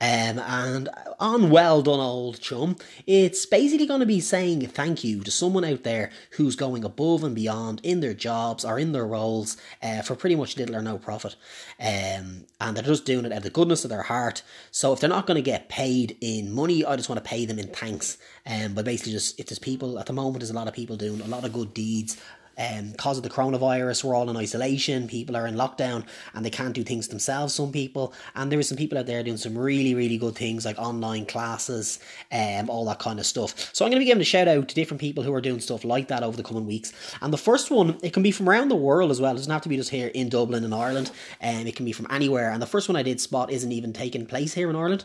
Um, 0.00 0.38
and 0.38 0.88
on 1.18 1.50
Well 1.50 1.82
Done, 1.82 1.98
Old 1.98 2.40
Chum, 2.40 2.76
it's 3.04 3.46
basically 3.46 3.86
going 3.86 3.98
to 3.98 4.06
be 4.06 4.20
saying 4.20 4.64
thank 4.68 5.02
you 5.02 5.24
to 5.24 5.30
someone 5.32 5.64
out 5.64 5.82
there 5.82 6.12
who's 6.36 6.54
going 6.54 6.84
above 6.84 7.24
and 7.24 7.34
beyond 7.34 7.80
in 7.82 7.98
their 7.98 8.14
jobs 8.14 8.64
or 8.64 8.78
in 8.78 8.92
their 8.92 9.08
roles 9.08 9.56
uh, 9.82 10.02
for 10.02 10.14
pretty 10.14 10.36
much 10.36 10.56
little 10.56 10.76
or 10.76 10.82
no 10.82 10.98
profit. 10.98 11.34
Um, 11.80 12.44
and 12.60 12.76
they're 12.76 12.84
just 12.84 13.06
doing 13.06 13.24
it 13.24 13.32
out 13.32 13.38
of 13.38 13.42
the 13.42 13.50
goodness 13.50 13.84
of 13.84 13.90
their 13.90 14.02
heart. 14.02 14.44
So 14.70 14.92
if 14.92 15.00
they're 15.00 15.10
not 15.10 15.26
going 15.26 15.34
to 15.34 15.42
get 15.42 15.68
paid 15.68 16.16
in 16.20 16.52
money, 16.52 16.59
I 16.68 16.96
just 16.96 17.08
want 17.08 17.22
to 17.22 17.28
pay 17.28 17.46
them 17.46 17.58
in 17.58 17.68
thanks. 17.68 18.18
Um, 18.46 18.74
but 18.74 18.84
basically, 18.84 19.12
just 19.12 19.38
if 19.40 19.46
there's 19.46 19.58
people 19.58 19.98
at 19.98 20.06
the 20.06 20.12
moment, 20.12 20.40
there's 20.40 20.50
a 20.50 20.54
lot 20.54 20.68
of 20.68 20.74
people 20.74 20.96
doing 20.96 21.20
a 21.20 21.26
lot 21.26 21.44
of 21.44 21.52
good 21.52 21.72
deeds 21.72 22.20
um, 22.60 22.90
because 22.90 23.16
of 23.16 23.22
the 23.22 23.30
coronavirus, 23.30 24.04
we're 24.04 24.14
all 24.14 24.28
in 24.28 24.36
isolation. 24.36 25.08
People 25.08 25.36
are 25.36 25.46
in 25.46 25.54
lockdown 25.54 26.04
and 26.34 26.44
they 26.44 26.50
can't 26.50 26.74
do 26.74 26.82
things 26.82 27.08
themselves. 27.08 27.54
Some 27.54 27.72
people, 27.72 28.12
and 28.34 28.52
there 28.52 28.58
are 28.58 28.62
some 28.62 28.76
people 28.76 28.98
out 28.98 29.06
there 29.06 29.22
doing 29.22 29.38
some 29.38 29.56
really, 29.56 29.94
really 29.94 30.18
good 30.18 30.34
things 30.34 30.66
like 30.66 30.78
online 30.78 31.24
classes, 31.24 32.00
um, 32.30 32.68
all 32.68 32.84
that 32.86 32.98
kind 32.98 33.18
of 33.18 33.24
stuff. 33.24 33.70
So 33.74 33.84
I'm 33.84 33.90
going 33.90 34.00
to 34.00 34.04
be 34.04 34.06
giving 34.06 34.20
a 34.20 34.24
shout 34.24 34.46
out 34.46 34.68
to 34.68 34.74
different 34.74 35.00
people 35.00 35.24
who 35.24 35.32
are 35.32 35.40
doing 35.40 35.60
stuff 35.60 35.84
like 35.84 36.08
that 36.08 36.22
over 36.22 36.36
the 36.36 36.42
coming 36.42 36.66
weeks. 36.66 36.92
And 37.22 37.32
the 37.32 37.38
first 37.38 37.70
one, 37.70 37.96
it 38.02 38.12
can 38.12 38.22
be 38.22 38.30
from 38.30 38.48
around 38.48 38.68
the 38.68 38.76
world 38.76 39.10
as 39.10 39.20
well. 39.20 39.32
It 39.32 39.36
doesn't 39.36 39.52
have 39.52 39.62
to 39.62 39.68
be 39.70 39.76
just 39.76 39.90
here 39.90 40.08
in 40.08 40.28
Dublin 40.28 40.64
in 40.64 40.72
Ireland. 40.72 41.12
Um, 41.42 41.66
it 41.66 41.76
can 41.76 41.86
be 41.86 41.92
from 41.92 42.08
anywhere. 42.10 42.50
And 42.50 42.60
the 42.60 42.66
first 42.66 42.88
one 42.88 42.96
I 42.96 43.02
did 43.02 43.20
spot 43.20 43.50
isn't 43.50 43.72
even 43.72 43.94
taking 43.94 44.26
place 44.26 44.52
here 44.52 44.68
in 44.68 44.76
Ireland. 44.76 45.04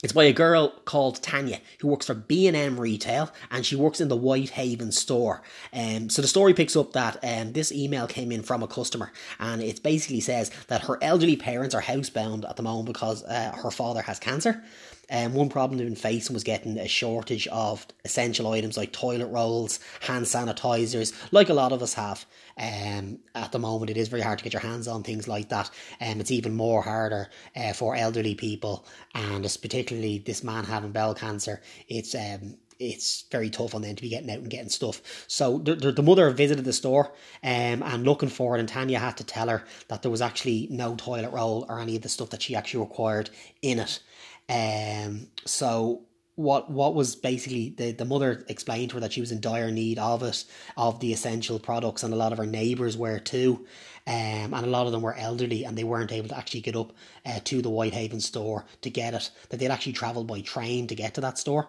It's 0.00 0.12
by 0.12 0.24
a 0.24 0.32
girl 0.32 0.68
called 0.84 1.20
Tanya 1.22 1.58
who 1.80 1.88
works 1.88 2.06
for 2.06 2.14
B&M 2.14 2.78
Retail 2.78 3.32
and 3.50 3.66
she 3.66 3.74
works 3.74 4.00
in 4.00 4.06
the 4.06 4.16
Whitehaven 4.16 4.92
store. 4.92 5.42
Um, 5.72 6.08
so 6.08 6.22
the 6.22 6.28
story 6.28 6.54
picks 6.54 6.76
up 6.76 6.92
that 6.92 7.18
um, 7.24 7.52
this 7.52 7.72
email 7.72 8.06
came 8.06 8.30
in 8.30 8.42
from 8.44 8.62
a 8.62 8.68
customer 8.68 9.10
and 9.40 9.60
it 9.60 9.82
basically 9.82 10.20
says 10.20 10.52
that 10.68 10.82
her 10.82 11.02
elderly 11.02 11.34
parents 11.34 11.74
are 11.74 11.82
housebound 11.82 12.48
at 12.48 12.54
the 12.54 12.62
moment 12.62 12.86
because 12.86 13.24
uh, 13.24 13.50
her 13.60 13.72
father 13.72 14.02
has 14.02 14.20
cancer. 14.20 14.62
And 15.10 15.32
um, 15.32 15.34
one 15.34 15.48
problem 15.48 15.78
they've 15.78 15.86
been 15.86 15.96
facing 15.96 16.34
was 16.34 16.44
getting 16.44 16.78
a 16.78 16.86
shortage 16.86 17.46
of 17.48 17.86
essential 18.04 18.52
items 18.52 18.76
like 18.76 18.92
toilet 18.92 19.28
rolls, 19.28 19.80
hand 20.00 20.26
sanitizers, 20.26 21.14
like 21.32 21.48
a 21.48 21.54
lot 21.54 21.72
of 21.72 21.82
us 21.82 21.94
have. 21.94 22.26
Um, 22.58 23.20
at 23.34 23.52
the 23.52 23.58
moment, 23.58 23.90
it 23.90 23.96
is 23.96 24.08
very 24.08 24.22
hard 24.22 24.38
to 24.38 24.44
get 24.44 24.52
your 24.52 24.62
hands 24.62 24.88
on 24.88 25.02
things 25.02 25.28
like 25.28 25.48
that, 25.48 25.70
um, 26.00 26.20
it's 26.20 26.30
even 26.30 26.54
more 26.54 26.82
harder 26.82 27.30
uh, 27.56 27.72
for 27.72 27.94
elderly 27.94 28.34
people, 28.34 28.84
and 29.14 29.44
it's 29.44 29.56
particularly 29.56 30.18
this 30.18 30.42
man 30.42 30.64
having 30.64 30.92
bowel 30.92 31.14
cancer. 31.14 31.62
It's 31.88 32.14
um, 32.14 32.56
it's 32.78 33.24
very 33.30 33.50
tough 33.50 33.74
on 33.74 33.82
them 33.82 33.96
to 33.96 34.02
be 34.02 34.08
getting 34.08 34.30
out 34.30 34.38
and 34.38 34.50
getting 34.50 34.68
stuff. 34.68 35.24
So 35.26 35.58
the, 35.58 35.74
the, 35.74 35.92
the 35.92 36.02
mother 36.02 36.30
visited 36.30 36.64
the 36.64 36.72
store 36.72 37.12
um, 37.42 37.82
and 37.82 38.04
looking 38.04 38.28
for 38.28 38.56
it, 38.56 38.60
and 38.60 38.68
Tanya 38.68 38.98
had 38.98 39.16
to 39.16 39.24
tell 39.24 39.48
her 39.48 39.64
that 39.88 40.02
there 40.02 40.10
was 40.10 40.22
actually 40.22 40.68
no 40.70 40.94
toilet 40.96 41.32
roll 41.32 41.66
or 41.68 41.80
any 41.80 41.96
of 41.96 42.02
the 42.02 42.08
stuff 42.08 42.30
that 42.30 42.42
she 42.42 42.54
actually 42.54 42.80
required 42.80 43.30
in 43.62 43.80
it. 43.80 44.00
Um, 44.48 45.28
so 45.44 46.02
what 46.38 46.70
what 46.70 46.94
was 46.94 47.16
basically 47.16 47.70
the, 47.70 47.90
the 47.90 48.04
mother 48.04 48.44
explained 48.46 48.90
to 48.90 48.94
her 48.94 49.00
that 49.00 49.12
she 49.12 49.20
was 49.20 49.32
in 49.32 49.40
dire 49.40 49.72
need 49.72 49.98
of 49.98 50.22
it, 50.22 50.44
of 50.76 51.00
the 51.00 51.12
essential 51.12 51.58
products, 51.58 52.04
and 52.04 52.14
a 52.14 52.16
lot 52.16 52.30
of 52.30 52.38
her 52.38 52.46
neighbours 52.46 52.96
were 52.96 53.18
too. 53.18 53.66
Um, 54.06 54.54
and 54.54 54.64
a 54.64 54.70
lot 54.70 54.86
of 54.86 54.92
them 54.92 55.02
were 55.02 55.14
elderly 55.16 55.64
and 55.64 55.76
they 55.76 55.84
weren't 55.84 56.12
able 56.12 56.28
to 56.28 56.38
actually 56.38 56.62
get 56.62 56.76
up 56.76 56.92
uh, 57.26 57.40
to 57.44 57.60
the 57.60 57.68
Whitehaven 57.68 58.20
store 58.20 58.64
to 58.80 58.88
get 58.88 59.12
it. 59.12 59.30
That 59.50 59.58
they'd 59.58 59.70
actually 59.70 59.92
travelled 59.92 60.28
by 60.28 60.40
train 60.40 60.86
to 60.86 60.94
get 60.94 61.12
to 61.14 61.20
that 61.20 61.36
store. 61.36 61.68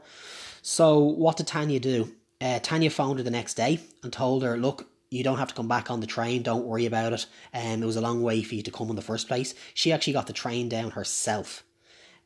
So 0.61 0.99
what 0.99 1.37
did 1.37 1.47
Tanya 1.47 1.79
do? 1.79 2.11
Uh, 2.41 2.59
Tanya 2.59 2.89
phoned 2.89 3.19
her 3.19 3.23
the 3.23 3.31
next 3.31 3.55
day 3.55 3.79
and 4.03 4.13
told 4.13 4.43
her, 4.43 4.57
"Look, 4.57 4.89
you 5.09 5.23
don't 5.23 5.37
have 5.37 5.49
to 5.49 5.53
come 5.53 5.67
back 5.67 5.91
on 5.91 5.99
the 5.99 6.07
train. 6.07 6.43
Don't 6.43 6.65
worry 6.65 6.85
about 6.85 7.13
it. 7.13 7.25
Um, 7.53 7.83
it 7.83 7.85
was 7.85 7.97
a 7.97 8.01
long 8.01 8.21
way 8.21 8.41
for 8.43 8.55
you 8.55 8.61
to 8.63 8.71
come 8.71 8.89
in 8.89 8.95
the 8.95 9.01
first 9.01 9.27
place." 9.27 9.53
She 9.73 9.91
actually 9.91 10.13
got 10.13 10.27
the 10.27 10.33
train 10.33 10.69
down 10.69 10.91
herself 10.91 11.63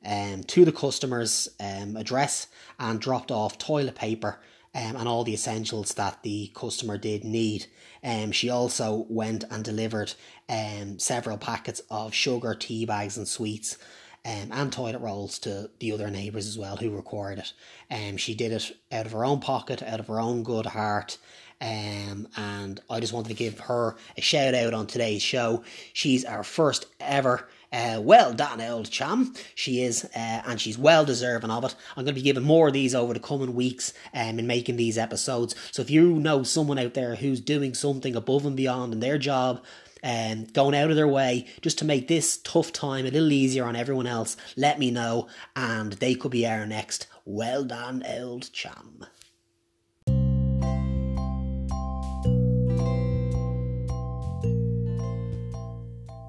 um, 0.06 0.44
to 0.44 0.66
the 0.66 0.72
customer's 0.72 1.50
um, 1.60 1.96
address 1.96 2.48
and 2.80 3.00
dropped 3.00 3.32
off 3.32 3.58
toilet 3.58 3.96
paper 3.96 4.40
um, 4.76 4.96
and 4.96 5.08
all 5.08 5.24
the 5.24 5.34
essentials 5.34 5.94
that 5.94 6.24
the 6.24 6.52
customer 6.54 6.98
did 6.98 7.24
need. 7.24 7.68
Um, 8.04 8.32
she 8.32 8.50
also 8.50 9.06
went 9.10 9.44
and 9.50 9.64
delivered 9.64 10.14
um, 10.50 11.00
several 11.00 11.38
packets 11.38 11.82
of 11.90 12.14
sugar, 12.14 12.56
tea 12.56 12.86
bags, 12.86 13.18
and 13.18 13.28
sweets. 13.28 13.78
Um, 14.26 14.52
and 14.52 14.72
toilet 14.72 15.02
rolls 15.02 15.38
to 15.40 15.70
the 15.80 15.92
other 15.92 16.10
neighbours 16.10 16.48
as 16.48 16.58
well 16.58 16.78
who 16.78 16.96
required 16.96 17.40
it. 17.40 17.54
Um, 17.92 18.16
she 18.16 18.34
did 18.34 18.54
it 18.54 18.72
out 18.90 19.06
of 19.06 19.12
her 19.12 19.26
own 19.26 19.42
pocket, 19.42 19.84
out 19.84 20.00
of 20.00 20.08
her 20.08 20.20
own 20.20 20.44
good 20.44 20.68
heart, 20.68 21.18
um, 21.64 22.28
and 22.36 22.82
I 22.90 23.00
just 23.00 23.14
wanted 23.14 23.30
to 23.30 23.36
give 23.36 23.60
her 23.62 23.96
a 24.18 24.22
shout 24.22 24.54
out 24.54 24.74
on 24.74 24.86
today's 24.86 25.22
show. 25.22 25.64
She's 25.94 26.26
our 26.26 26.44
first 26.44 26.86
ever 27.00 27.48
uh, 27.72 28.02
well 28.02 28.34
done, 28.34 28.62
old 28.62 28.90
chum. 28.92 29.34
She 29.56 29.82
is, 29.82 30.04
uh, 30.16 30.42
and 30.46 30.60
she's 30.60 30.78
well 30.78 31.06
deserving 31.06 31.50
of 31.50 31.64
it. 31.64 31.76
I'm 31.96 32.04
going 32.04 32.14
to 32.14 32.20
be 32.20 32.22
giving 32.22 32.44
more 32.44 32.68
of 32.68 32.74
these 32.74 32.94
over 32.94 33.14
the 33.14 33.20
coming 33.20 33.56
weeks 33.56 33.94
um, 34.14 34.40
in 34.40 34.46
making 34.46 34.76
these 34.76 34.98
episodes. 34.98 35.56
So 35.72 35.82
if 35.82 35.90
you 35.90 36.20
know 36.20 36.44
someone 36.44 36.78
out 36.78 36.94
there 36.94 37.16
who's 37.16 37.40
doing 37.40 37.74
something 37.74 38.16
above 38.16 38.46
and 38.46 38.56
beyond 38.56 38.94
in 38.94 39.00
their 39.00 39.18
job, 39.18 39.64
um, 40.04 40.46
going 40.46 40.76
out 40.76 40.90
of 40.90 40.96
their 40.96 41.08
way 41.08 41.48
just 41.62 41.80
to 41.80 41.86
make 41.86 42.08
this 42.08 42.38
tough 42.38 42.72
time 42.72 43.06
a 43.06 43.10
little 43.10 43.32
easier 43.32 43.66
on 43.66 43.76
everyone 43.76 44.08
else, 44.08 44.38
let 44.58 44.80
me 44.80 44.92
know, 44.92 45.28
and 45.56 45.94
they 45.94 46.16
could 46.16 46.32
be 46.32 46.46
our 46.46 46.66
next 46.66 47.08
well 47.26 47.64
done, 47.64 48.04
old 48.08 48.52
chum. 48.52 49.06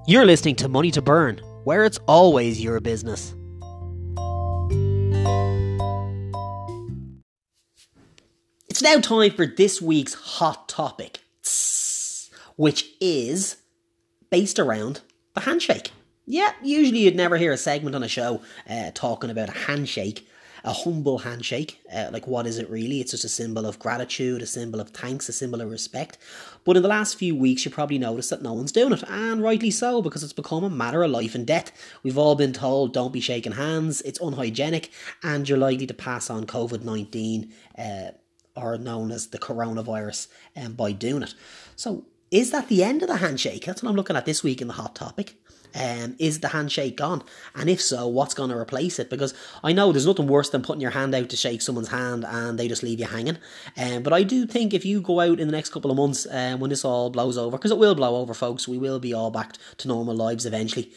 You're 0.07 0.25
listening 0.25 0.55
to 0.57 0.69
Money 0.69 0.91
to 0.91 1.01
Burn, 1.01 1.39
where 1.63 1.83
it's 1.83 1.97
always 2.05 2.63
your 2.63 2.79
business. 2.79 3.33
It's 8.69 8.83
now 8.83 8.99
time 8.99 9.31
for 9.31 9.47
this 9.47 9.81
week's 9.81 10.13
hot 10.13 10.69
topic, 10.69 11.21
which 12.55 12.85
is 13.01 13.57
based 14.35 14.59
around 14.59 14.99
the 15.33 15.39
handshake. 15.39 15.93
Yeah, 16.25 16.51
usually 16.61 16.99
you'd 16.99 17.15
never 17.15 17.37
hear 17.37 17.53
a 17.53 17.57
segment 17.57 17.95
on 17.95 18.03
a 18.03 18.09
show 18.09 18.41
uh, 18.69 18.91
talking 18.93 19.29
about 19.29 19.47
a 19.47 19.53
handshake, 19.53 20.27
a 20.65 20.73
humble 20.73 21.19
handshake. 21.19 21.79
Uh, 21.89 22.09
like, 22.11 22.27
what 22.27 22.45
is 22.45 22.57
it 22.57 22.69
really? 22.69 22.99
It's 22.99 23.11
just 23.11 23.23
a 23.23 23.29
symbol 23.29 23.65
of 23.65 23.79
gratitude, 23.79 24.41
a 24.41 24.45
symbol 24.45 24.81
of 24.81 24.89
thanks, 24.89 25.29
a 25.29 25.31
symbol 25.31 25.61
of 25.61 25.71
respect. 25.71 26.17
But 26.65 26.75
in 26.75 26.83
the 26.83 26.89
last 26.89 27.17
few 27.17 27.33
weeks, 27.33 27.63
you 27.63 27.71
probably 27.71 27.97
noticed 27.97 28.29
that 28.29 28.41
no 28.41 28.51
one's 28.51 28.73
doing 28.73 28.91
it, 28.91 29.03
and 29.07 29.41
rightly 29.41 29.71
so, 29.71 30.01
because 30.01 30.21
it's 30.21 30.33
become 30.33 30.65
a 30.65 30.69
matter 30.69 31.01
of 31.01 31.11
life 31.11 31.33
and 31.33 31.47
death. 31.47 31.71
We've 32.03 32.17
all 32.17 32.35
been 32.35 32.51
told 32.51 32.91
don't 32.91 33.13
be 33.13 33.21
shaking 33.21 33.53
hands, 33.53 34.01
it's 34.01 34.19
unhygienic, 34.19 34.91
and 35.23 35.47
you're 35.47 35.57
likely 35.57 35.87
to 35.87 35.93
pass 35.93 36.29
on 36.29 36.45
COVID 36.45 36.83
19, 36.83 37.53
uh, 37.79 38.11
or 38.57 38.77
known 38.77 39.11
as 39.11 39.27
the 39.27 39.39
coronavirus, 39.39 40.27
um, 40.57 40.73
by 40.73 40.91
doing 40.91 41.23
it. 41.23 41.33
So, 41.77 42.05
is 42.35 42.51
that 42.51 42.67
the 42.67 42.83
end 42.83 43.01
of 43.01 43.07
the 43.07 43.17
handshake? 43.17 43.65
That's 43.65 43.81
what 43.81 43.89
I'm 43.89 43.95
looking 43.95 44.17
at 44.17 44.25
this 44.25 44.43
week 44.43 44.61
in 44.61 44.67
the 44.67 44.73
hot 44.73 44.93
topic. 44.93 45.35
Um, 45.73 46.15
is 46.19 46.41
the 46.41 46.49
handshake 46.49 46.97
gone? 46.97 47.23
And 47.53 47.69
if 47.69 47.81
so, 47.81 48.07
what's 48.07 48.33
going 48.33 48.49
to 48.49 48.57
replace 48.57 48.99
it? 48.99 49.09
Because 49.09 49.33
I 49.63 49.71
know 49.71 49.91
there's 49.91 50.05
nothing 50.05 50.27
worse 50.27 50.49
than 50.49 50.61
putting 50.61 50.81
your 50.81 50.91
hand 50.91 51.15
out 51.15 51.29
to 51.29 51.37
shake 51.37 51.61
someone's 51.61 51.89
hand 51.89 52.25
and 52.25 52.59
they 52.59 52.67
just 52.67 52.83
leave 52.83 52.99
you 52.99 53.05
hanging. 53.05 53.37
Um, 53.77 54.03
but 54.03 54.11
I 54.11 54.23
do 54.23 54.45
think 54.45 54.73
if 54.73 54.83
you 54.83 54.99
go 54.99 55.21
out 55.21 55.39
in 55.39 55.47
the 55.47 55.53
next 55.53 55.69
couple 55.69 55.91
of 55.91 55.97
months 55.97 56.27
um, 56.29 56.59
when 56.59 56.69
this 56.71 56.83
all 56.83 57.09
blows 57.09 57.37
over, 57.37 57.57
because 57.57 57.71
it 57.71 57.77
will 57.77 57.95
blow 57.95 58.17
over, 58.17 58.33
folks, 58.33 58.67
we 58.67 58.77
will 58.77 58.99
be 58.99 59.13
all 59.13 59.31
back 59.31 59.53
to 59.77 59.87
normal 59.87 60.15
lives 60.15 60.45
eventually. 60.45 60.91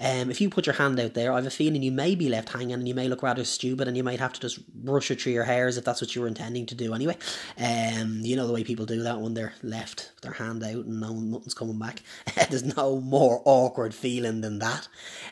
Um, 0.00 0.30
if 0.30 0.40
you 0.40 0.50
put 0.50 0.66
your 0.66 0.74
hand 0.74 0.98
out 1.00 1.14
there, 1.14 1.32
I 1.32 1.36
have 1.36 1.46
a 1.46 1.50
feeling 1.50 1.82
you 1.82 1.92
may 1.92 2.14
be 2.14 2.28
left 2.28 2.50
hanging 2.50 2.72
and 2.72 2.88
you 2.88 2.94
may 2.94 3.08
look 3.08 3.22
rather 3.22 3.44
stupid 3.44 3.88
and 3.88 3.96
you 3.96 4.04
might 4.04 4.20
have 4.20 4.32
to 4.34 4.40
just 4.40 4.66
brush 4.72 5.10
it 5.10 5.20
through 5.20 5.32
your 5.32 5.44
hairs 5.44 5.76
if 5.76 5.84
that's 5.84 6.00
what 6.00 6.14
you 6.14 6.22
were 6.22 6.28
intending 6.28 6.66
to 6.66 6.74
do 6.74 6.94
anyway. 6.94 7.16
Um, 7.58 8.20
you 8.22 8.36
know 8.36 8.46
the 8.46 8.52
way 8.52 8.64
people 8.64 8.86
do 8.86 9.02
that 9.02 9.20
when 9.20 9.34
they're 9.34 9.54
left 9.62 10.12
their 10.22 10.32
hand 10.32 10.62
out 10.64 10.84
and 10.84 11.00
no, 11.00 11.12
nothing's 11.12 11.54
coming 11.54 11.78
back. 11.78 12.02
There's 12.50 12.76
no 12.76 13.00
more 13.00 13.42
awkward 13.44 13.94
feeling 13.94 14.40
than 14.40 14.58
that. 14.60 14.88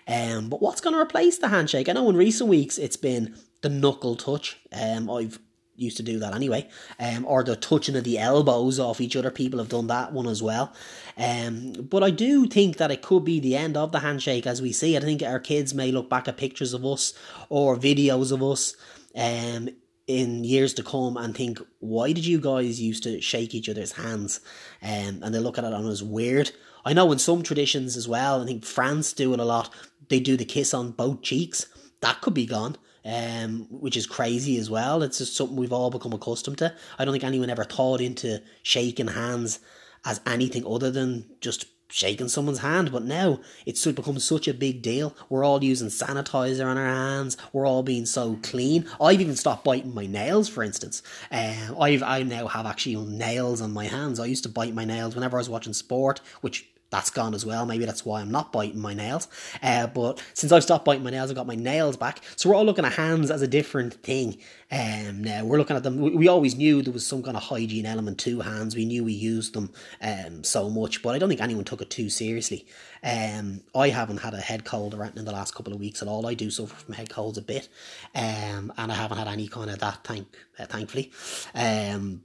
Um, 0.07 0.49
but 0.49 0.62
what's 0.62 0.81
going 0.81 0.95
to 0.95 1.00
replace 1.00 1.38
the 1.38 1.49
handshake? 1.49 1.88
I 1.88 1.92
know 1.92 2.09
in 2.09 2.16
recent 2.16 2.49
weeks 2.49 2.78
it's 2.78 2.97
been 2.97 3.37
the 3.62 3.69
knuckle 3.69 4.16
touch. 4.16 4.59
Um, 4.73 5.11
I've 5.11 5.38
used 5.76 5.97
to 5.97 6.02
do 6.02 6.19
that 6.19 6.35
anyway, 6.35 6.69
um, 6.99 7.25
or 7.26 7.43
the 7.43 7.57
touching 7.57 7.97
of 7.97 8.05
the 8.05 8.19
elbows 8.19 8.79
off 8.79 9.00
each 9.00 9.17
other. 9.17 9.31
People 9.31 9.59
have 9.59 9.69
done 9.69 9.87
that 9.87 10.12
one 10.12 10.26
as 10.26 10.43
well. 10.43 10.73
Um, 11.17 11.73
but 11.73 12.02
I 12.02 12.11
do 12.11 12.47
think 12.47 12.76
that 12.76 12.91
it 12.91 13.02
could 13.02 13.25
be 13.25 13.41
the 13.41 13.57
end 13.57 13.76
of 13.76 13.93
the 13.93 14.00
handshake 14.00 14.47
as 14.47 14.62
we 14.62 14.73
see 14.73 14.97
it. 14.97 15.02
I 15.02 15.07
think 15.07 15.23
our 15.23 15.41
kids 15.41 15.75
may 15.75 15.91
look 15.91 16.09
back 16.09 16.29
at 16.29 16.37
pictures 16.37 16.75
of 16.75 16.85
us 16.85 17.14
or 17.49 17.76
videos 17.76 18.33
of 18.33 18.43
us 18.43 18.76
um, 19.17 19.69
in 20.07 20.45
years 20.45 20.75
to 20.75 20.83
come 20.83 21.17
and 21.17 21.35
think, 21.35 21.59
why 21.79 22.12
did 22.12 22.26
you 22.26 22.41
guys 22.41 22.81
used 22.81 23.02
to 23.05 23.21
shake 23.21 23.55
each 23.55 23.69
other's 23.69 23.93
hands? 23.93 24.41
Um, 24.83 25.21
and 25.23 25.35
they 25.35 25.38
look 25.38 25.59
at 25.59 25.64
it 25.64 25.73
on 25.73 25.87
as 25.87 26.02
weird. 26.02 26.52
I 26.85 26.93
know 26.93 27.12
in 27.12 27.19
some 27.19 27.43
traditions 27.43 27.97
as 27.97 28.09
well, 28.09 28.43
I 28.43 28.47
think 28.47 28.64
France 28.64 29.12
do 29.12 29.33
it 29.33 29.41
a 29.41 29.45
lot, 29.45 29.73
they 30.09 30.21
do 30.21 30.37
the 30.37 30.45
kiss 30.45 30.75
on 30.75 30.91
both 30.91 31.23
cheeks. 31.23 31.67
That 32.00 32.21
could 32.21 32.35
be 32.35 32.47
gone 32.47 32.76
um, 33.04 33.66
which 33.71 33.97
is 33.97 34.06
crazy 34.06 34.59
as 34.59 34.71
well. 34.71 35.02
It's 35.02 35.18
just 35.18 35.37
something 35.37 35.56
we've 35.56 35.73
all 35.73 35.90
become 35.90 36.12
accustomed 36.12 36.59
to. 36.59 36.75
I 36.99 37.04
don't 37.04 37.12
think 37.12 37.25
anyone 37.25 37.50
ever 37.50 37.64
thought 37.64 38.00
into 38.00 38.42
shaking 38.62 39.09
hands 39.09 39.61
as 40.04 40.21
anything 40.26 40.66
other 40.66 40.90
than 40.90 41.26
just 41.40 41.66
shaking 41.92 42.28
someone's 42.28 42.61
hand, 42.61 42.90
but 42.90 43.04
now 43.04 43.38
it's 43.66 43.85
become 43.85 44.18
such 44.18 44.49
a 44.49 44.54
big 44.54 44.80
deal. 44.80 45.14
We're 45.28 45.44
all 45.44 45.62
using 45.62 45.88
sanitizer 45.88 46.66
on 46.66 46.78
our 46.78 46.87
hands. 46.87 47.37
We're 47.52 47.66
all 47.66 47.82
being 47.82 48.06
so 48.06 48.38
clean. 48.42 48.88
I've 49.00 49.21
even 49.21 49.37
stopped 49.37 49.64
biting 49.64 49.94
my 49.94 50.06
nails, 50.06 50.49
for 50.49 50.62
instance. 50.62 51.02
Uh, 51.30 51.78
I've 51.78 52.02
I 52.02 52.23
now 52.23 52.47
have 52.47 52.66
actually 52.66 52.97
nails 52.97 53.61
on 53.61 53.73
my 53.73 53.85
hands. 53.85 54.18
I 54.18 54.26
used 54.26 54.44
to 54.44 54.49
bite 54.49 54.75
my 54.75 54.87
nails 54.87 55.14
whenever 55.14 55.37
I 55.37 55.40
was 55.40 55.50
watching 55.50 55.75
sport, 55.75 56.21
which 56.40 56.72
that's 56.92 57.11
gone 57.11 57.34
as 57.34 57.44
well. 57.44 57.66
Maybe 57.66 57.87
that's 57.87 58.04
why 58.04 58.20
I'm 58.20 58.30
not 58.30 58.52
biting 58.52 58.78
my 58.78 58.92
nails. 58.94 59.26
Uh, 59.62 59.87
but 59.87 60.22
since 60.34 60.52
I've 60.52 60.62
stopped 60.62 60.84
biting 60.84 61.02
my 61.02 61.11
nails, 61.11 61.30
I've 61.30 61.37
got 61.37 61.46
my 61.46 61.56
nails 61.56 61.96
back. 61.96 62.20
So 62.37 62.49
we're 62.49 62.54
all 62.54 62.66
looking 62.66 62.84
at 62.84 62.92
hands 62.92 63.30
as 63.30 63.40
a 63.42 63.49
different 63.49 63.94
thing. 63.94 64.37
Um, 64.70 65.25
now 65.25 65.44
we're 65.44 65.58
looking 65.58 65.75
at 65.75 65.82
them. 65.82 65.96
We, 65.96 66.28
always 66.28 66.54
knew 66.54 66.82
there 66.82 66.92
was 66.92 67.06
some 67.06 67.22
kind 67.22 67.37
of 67.37 67.42
hygiene 67.42 67.87
element 67.87 68.18
to 68.20 68.40
hands. 68.40 68.76
We 68.76 68.84
knew 68.84 69.04
we 69.04 69.14
used 69.14 69.54
them 69.54 69.72
um, 70.02 70.44
so 70.44 70.68
much, 70.68 71.02
but 71.02 71.14
I 71.14 71.18
don't 71.18 71.30
think 71.30 71.40
anyone 71.40 71.64
took 71.64 71.80
it 71.80 71.90
too 71.90 72.11
seriously. 72.11 72.66
Um, 73.02 73.62
I 73.75 73.88
haven't 73.88 74.18
had 74.18 74.34
a 74.34 74.40
head 74.40 74.64
cold 74.64 74.94
or 74.94 75.02
anything 75.02 75.20
in 75.20 75.25
the 75.25 75.32
last 75.32 75.54
couple 75.54 75.72
of 75.72 75.80
weeks 75.80 76.02
at 76.02 76.08
all. 76.08 76.26
I 76.26 76.34
do 76.34 76.50
suffer 76.50 76.75
from 76.75 76.94
head 76.94 77.11
colds 77.11 77.38
a 77.38 77.42
bit, 77.42 77.68
um, 78.14 78.72
and 78.76 78.92
I 78.92 78.94
haven't 78.94 79.18
had 79.18 79.28
any 79.28 79.49
kind 79.49 79.70
of 79.70 79.78
that. 79.78 80.04
Thank, 80.04 80.28
uh, 80.58 80.66
thankfully. 80.66 81.11
Um, 81.54 82.22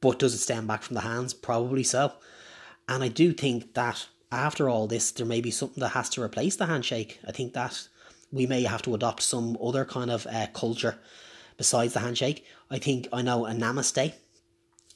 but 0.00 0.20
does 0.20 0.34
it 0.34 0.38
stem 0.38 0.68
back 0.68 0.82
from 0.82 0.94
the 0.94 1.00
hands? 1.00 1.34
Probably 1.34 1.82
so. 1.82 2.12
And 2.88 3.04
I 3.04 3.08
do 3.08 3.32
think 3.32 3.74
that 3.74 4.06
after 4.32 4.68
all 4.68 4.86
this, 4.86 5.10
there 5.10 5.26
may 5.26 5.40
be 5.40 5.50
something 5.50 5.80
that 5.80 5.90
has 5.90 6.08
to 6.10 6.22
replace 6.22 6.56
the 6.56 6.66
handshake. 6.66 7.20
I 7.26 7.32
think 7.32 7.52
that 7.54 7.88
we 8.32 8.46
may 8.46 8.62
have 8.62 8.82
to 8.82 8.94
adopt 8.94 9.22
some 9.22 9.56
other 9.62 9.84
kind 9.84 10.10
of 10.10 10.26
uh, 10.26 10.46
culture 10.52 10.98
besides 11.56 11.94
the 11.94 12.00
handshake. 12.00 12.44
I 12.70 12.78
think 12.78 13.08
I 13.12 13.22
know 13.22 13.46
a 13.46 13.52
namaste. 13.52 14.14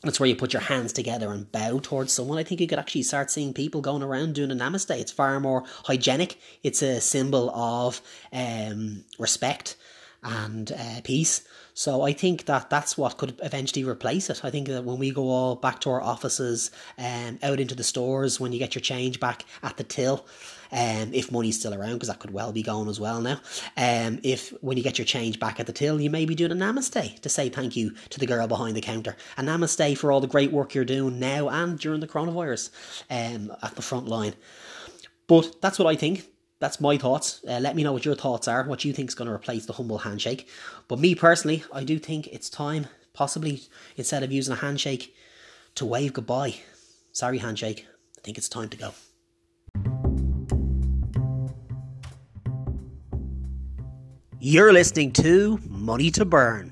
That's 0.03 0.19
where 0.19 0.29
you 0.29 0.35
put 0.35 0.53
your 0.53 0.63
hands 0.63 0.93
together 0.93 1.31
and 1.31 1.51
bow 1.53 1.79
towards 1.81 2.13
someone. 2.13 2.37
I 2.37 2.43
think 2.43 2.61
you 2.61 2.67
could 2.67 2.79
actually 2.79 3.05
start 3.05 3.31
seeing 3.31 3.55
people 3.55 3.81
going 3.81 4.03
around 4.03 4.35
doing 4.35 4.51
a 4.51 4.55
namaste. 4.55 4.99
It's 4.99 5.13
far 5.13 5.39
more 5.39 5.65
hygienic. 5.85 6.39
It's 6.63 6.83
a 6.83 7.01
symbol 7.01 7.51
of 7.51 8.01
um, 8.33 9.05
respect 9.19 9.77
and 10.23 10.73
uh, 10.73 11.01
peace. 11.03 11.43
So 11.75 12.03
I 12.03 12.13
think 12.13 12.45
that 12.45 12.69
that's 12.71 12.99
what 12.99 13.17
could 13.17 13.41
eventually 13.43 13.85
replace 13.85 14.29
it. 14.29 14.45
I 14.45 14.51
think 14.51 14.69
that 14.69 14.85
when 14.85 14.99
we 14.99 15.11
go 15.11 15.29
all 15.29 15.57
back 15.57 15.81
to 15.81 15.91
our 15.91 16.03
offices 16.03 16.71
and 16.99 17.43
um, 17.43 17.51
out 17.51 17.61
into 17.61 17.75
the 17.75 17.83
stores, 17.83 18.39
when 18.39 18.53
you 18.53 18.59
get 18.59 18.75
your 18.75 18.83
change 18.83 19.19
back 19.19 19.45
at 19.63 19.79
the 19.79 19.85
till, 19.85 20.27
um, 20.71 21.13
if 21.13 21.33
money's 21.33 21.59
still 21.59 21.75
around, 21.75 21.95
because 21.95 22.09
that 22.09 22.19
could 22.19 22.33
well 22.33 22.53
be 22.53 22.63
gone 22.63 22.89
as 22.89 23.01
well 23.01 23.21
now. 23.21 23.41
Um, 23.77 24.21
if 24.23 24.51
when 24.63 24.77
you 24.77 24.83
get 24.83 24.99
your 24.99 25.07
change 25.07 25.41
back 25.41 25.61
at 25.61 25.67
the 25.67 25.73
till, 25.73 26.01
you 26.01 26.11
may 26.11 26.27
be 26.27 26.35
doing 26.35 26.53
a 26.53 26.57
namaste 26.57 27.21
to 27.21 27.29
say 27.29 27.49
thank 27.49 27.75
you 27.75 27.95
to 28.11 28.21
the 28.21 28.27
girl 28.27 28.47
behind 28.47 28.77
the 28.77 28.81
counter. 28.81 29.17
A 29.39 29.43
namaste 29.43 29.97
for 29.99 30.13
all 30.13 30.21
the 30.21 30.27
great 30.27 30.53
work 30.53 30.75
you're 30.75 30.85
doing 30.85 31.19
now 31.19 31.49
and 31.49 31.79
during 31.79 32.01
the 32.01 32.09
coronavirus 32.09 32.71
um, 33.11 33.55
at 33.63 33.77
the 33.77 33.83
front 33.83 34.09
line. 34.09 34.35
But 35.27 35.61
that's 35.63 35.79
what 35.79 35.89
I 35.89 35.97
think 35.97 36.27
that's 36.63 36.81
my 36.81 36.97
thoughts. 36.97 37.41
Uh, 37.45 37.59
let 37.59 37.75
me 37.75 37.83
know 37.83 37.93
what 37.93 38.05
your 38.05 38.15
thoughts 38.15 38.47
are, 38.47 38.63
what 38.63 38.85
you 38.85 38.93
think 38.93 39.09
is 39.09 39.17
going 39.17 39.27
to 39.27 39.35
replace 39.35 39.67
the 39.67 39.73
humble 39.73 39.99
handshake. 39.99 40.49
But 40.87 41.01
me 41.01 41.17
personally, 41.17 41.65
I 41.73 41.83
do 41.83 41.99
think 41.99 42.29
it's 42.29 42.49
time, 42.49 42.87
possibly 43.13 43.63
instead 43.97 44.23
of 44.23 44.31
using 44.31 44.53
a 44.53 44.57
handshake, 44.59 45.13
to 45.75 45.85
wave 45.85 46.13
goodbye. 46.13 46.55
Sorry, 47.11 47.39
handshake. 47.39 47.85
I 48.17 48.21
think 48.23 48.39
it's 48.39 48.49
time 48.49 48.69
to 48.69 48.77
go. 48.77 48.95
You're 54.39 54.73
listening 54.73 55.11
to 55.15 55.59
Money 55.69 56.13
to 56.13 56.25
Burn. 56.25 56.72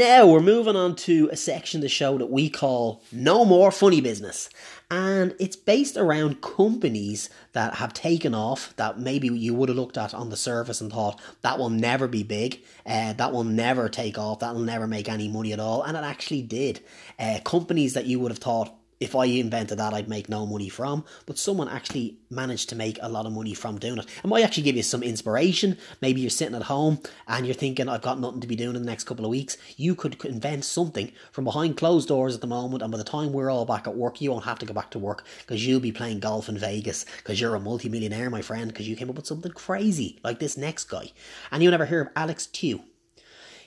Now 0.00 0.26
we're 0.26 0.40
moving 0.40 0.76
on 0.76 0.96
to 0.96 1.28
a 1.30 1.36
section 1.36 1.80
of 1.80 1.82
the 1.82 1.90
show 1.90 2.16
that 2.16 2.30
we 2.30 2.48
call 2.48 3.02
No 3.12 3.44
More 3.44 3.70
Funny 3.70 4.00
Business. 4.00 4.48
And 4.90 5.34
it's 5.38 5.56
based 5.56 5.98
around 5.98 6.40
companies 6.40 7.28
that 7.52 7.74
have 7.74 7.92
taken 7.92 8.34
off 8.34 8.74
that 8.76 8.98
maybe 8.98 9.28
you 9.28 9.52
would 9.52 9.68
have 9.68 9.76
looked 9.76 9.98
at 9.98 10.14
on 10.14 10.30
the 10.30 10.38
surface 10.38 10.80
and 10.80 10.90
thought 10.90 11.20
that 11.42 11.58
will 11.58 11.68
never 11.68 12.08
be 12.08 12.22
big, 12.22 12.62
uh, 12.86 13.12
that 13.12 13.30
will 13.30 13.44
never 13.44 13.90
take 13.90 14.16
off, 14.16 14.38
that 14.38 14.54
will 14.54 14.62
never 14.62 14.86
make 14.86 15.06
any 15.06 15.28
money 15.28 15.52
at 15.52 15.60
all. 15.60 15.82
And 15.82 15.98
it 15.98 16.02
actually 16.02 16.40
did. 16.40 16.80
Uh, 17.18 17.40
companies 17.44 17.92
that 17.92 18.06
you 18.06 18.18
would 18.20 18.32
have 18.32 18.38
thought 18.38 18.74
if 19.00 19.16
I 19.16 19.24
invented 19.24 19.78
that, 19.78 19.94
I'd 19.94 20.08
make 20.08 20.28
no 20.28 20.46
money 20.46 20.68
from. 20.68 21.04
But 21.24 21.38
someone 21.38 21.68
actually 21.68 22.18
managed 22.28 22.68
to 22.68 22.76
make 22.76 22.98
a 23.00 23.08
lot 23.08 23.26
of 23.26 23.32
money 23.32 23.54
from 23.54 23.78
doing 23.78 23.98
it. 23.98 24.06
It 24.22 24.26
might 24.28 24.44
actually 24.44 24.64
give 24.64 24.76
you 24.76 24.82
some 24.82 25.02
inspiration. 25.02 25.78
Maybe 26.02 26.20
you're 26.20 26.30
sitting 26.30 26.54
at 26.54 26.64
home 26.64 27.00
and 27.26 27.46
you're 27.46 27.54
thinking, 27.54 27.88
I've 27.88 28.02
got 28.02 28.20
nothing 28.20 28.40
to 28.42 28.46
be 28.46 28.56
doing 28.56 28.76
in 28.76 28.82
the 28.82 28.90
next 28.90 29.04
couple 29.04 29.24
of 29.24 29.30
weeks. 29.30 29.56
You 29.76 29.94
could 29.94 30.22
invent 30.24 30.64
something 30.64 31.12
from 31.32 31.44
behind 31.44 31.78
closed 31.78 32.08
doors 32.08 32.34
at 32.34 32.42
the 32.42 32.46
moment, 32.46 32.82
and 32.82 32.92
by 32.92 32.98
the 32.98 33.04
time 33.04 33.32
we're 33.32 33.50
all 33.50 33.64
back 33.64 33.86
at 33.86 33.96
work, 33.96 34.20
you 34.20 34.30
won't 34.30 34.44
have 34.44 34.58
to 34.58 34.66
go 34.66 34.74
back 34.74 34.90
to 34.90 34.98
work 34.98 35.24
because 35.40 35.66
you'll 35.66 35.80
be 35.80 35.92
playing 35.92 36.20
golf 36.20 36.48
in 36.48 36.58
Vegas 36.58 37.06
because 37.16 37.40
you're 37.40 37.54
a 37.54 37.60
multimillionaire, 37.60 38.28
my 38.28 38.42
friend, 38.42 38.68
because 38.68 38.86
you 38.86 38.96
came 38.96 39.08
up 39.08 39.16
with 39.16 39.26
something 39.26 39.52
crazy 39.52 40.18
like 40.22 40.38
this 40.38 40.56
next 40.56 40.84
guy. 40.84 41.10
And 41.50 41.62
you'll 41.62 41.72
never 41.72 41.86
hear 41.86 42.02
of 42.02 42.08
Alex 42.14 42.46
Tew. 42.46 42.82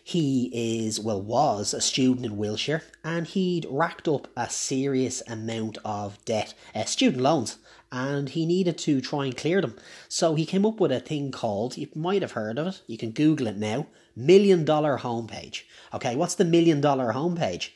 He 0.05 0.51
is, 0.53 0.99
well, 0.99 1.21
was 1.21 1.73
a 1.73 1.79
student 1.79 2.25
in 2.25 2.35
Wiltshire 2.35 2.83
and 3.05 3.25
he'd 3.25 3.65
racked 3.69 4.05
up 4.07 4.27
a 4.35 4.49
serious 4.49 5.23
amount 5.27 5.77
of 5.85 6.23
debt, 6.25 6.53
uh, 6.75 6.83
student 6.83 7.23
loans, 7.23 7.57
and 7.89 8.27
he 8.27 8.45
needed 8.45 8.77
to 8.79 8.99
try 8.99 9.25
and 9.25 9.37
clear 9.37 9.61
them. 9.61 9.77
So 10.09 10.35
he 10.35 10.45
came 10.45 10.65
up 10.65 10.81
with 10.81 10.91
a 10.91 10.99
thing 10.99 11.31
called, 11.31 11.77
you 11.77 11.87
might 11.95 12.21
have 12.21 12.33
heard 12.33 12.59
of 12.59 12.67
it, 12.67 12.81
you 12.85 12.97
can 12.97 13.11
Google 13.11 13.47
it 13.47 13.55
now, 13.55 13.87
Million 14.13 14.65
Dollar 14.65 14.97
Homepage. 14.97 15.61
Okay, 15.93 16.17
what's 16.17 16.35
the 16.35 16.43
Million 16.43 16.81
Dollar 16.81 17.13
Homepage? 17.13 17.69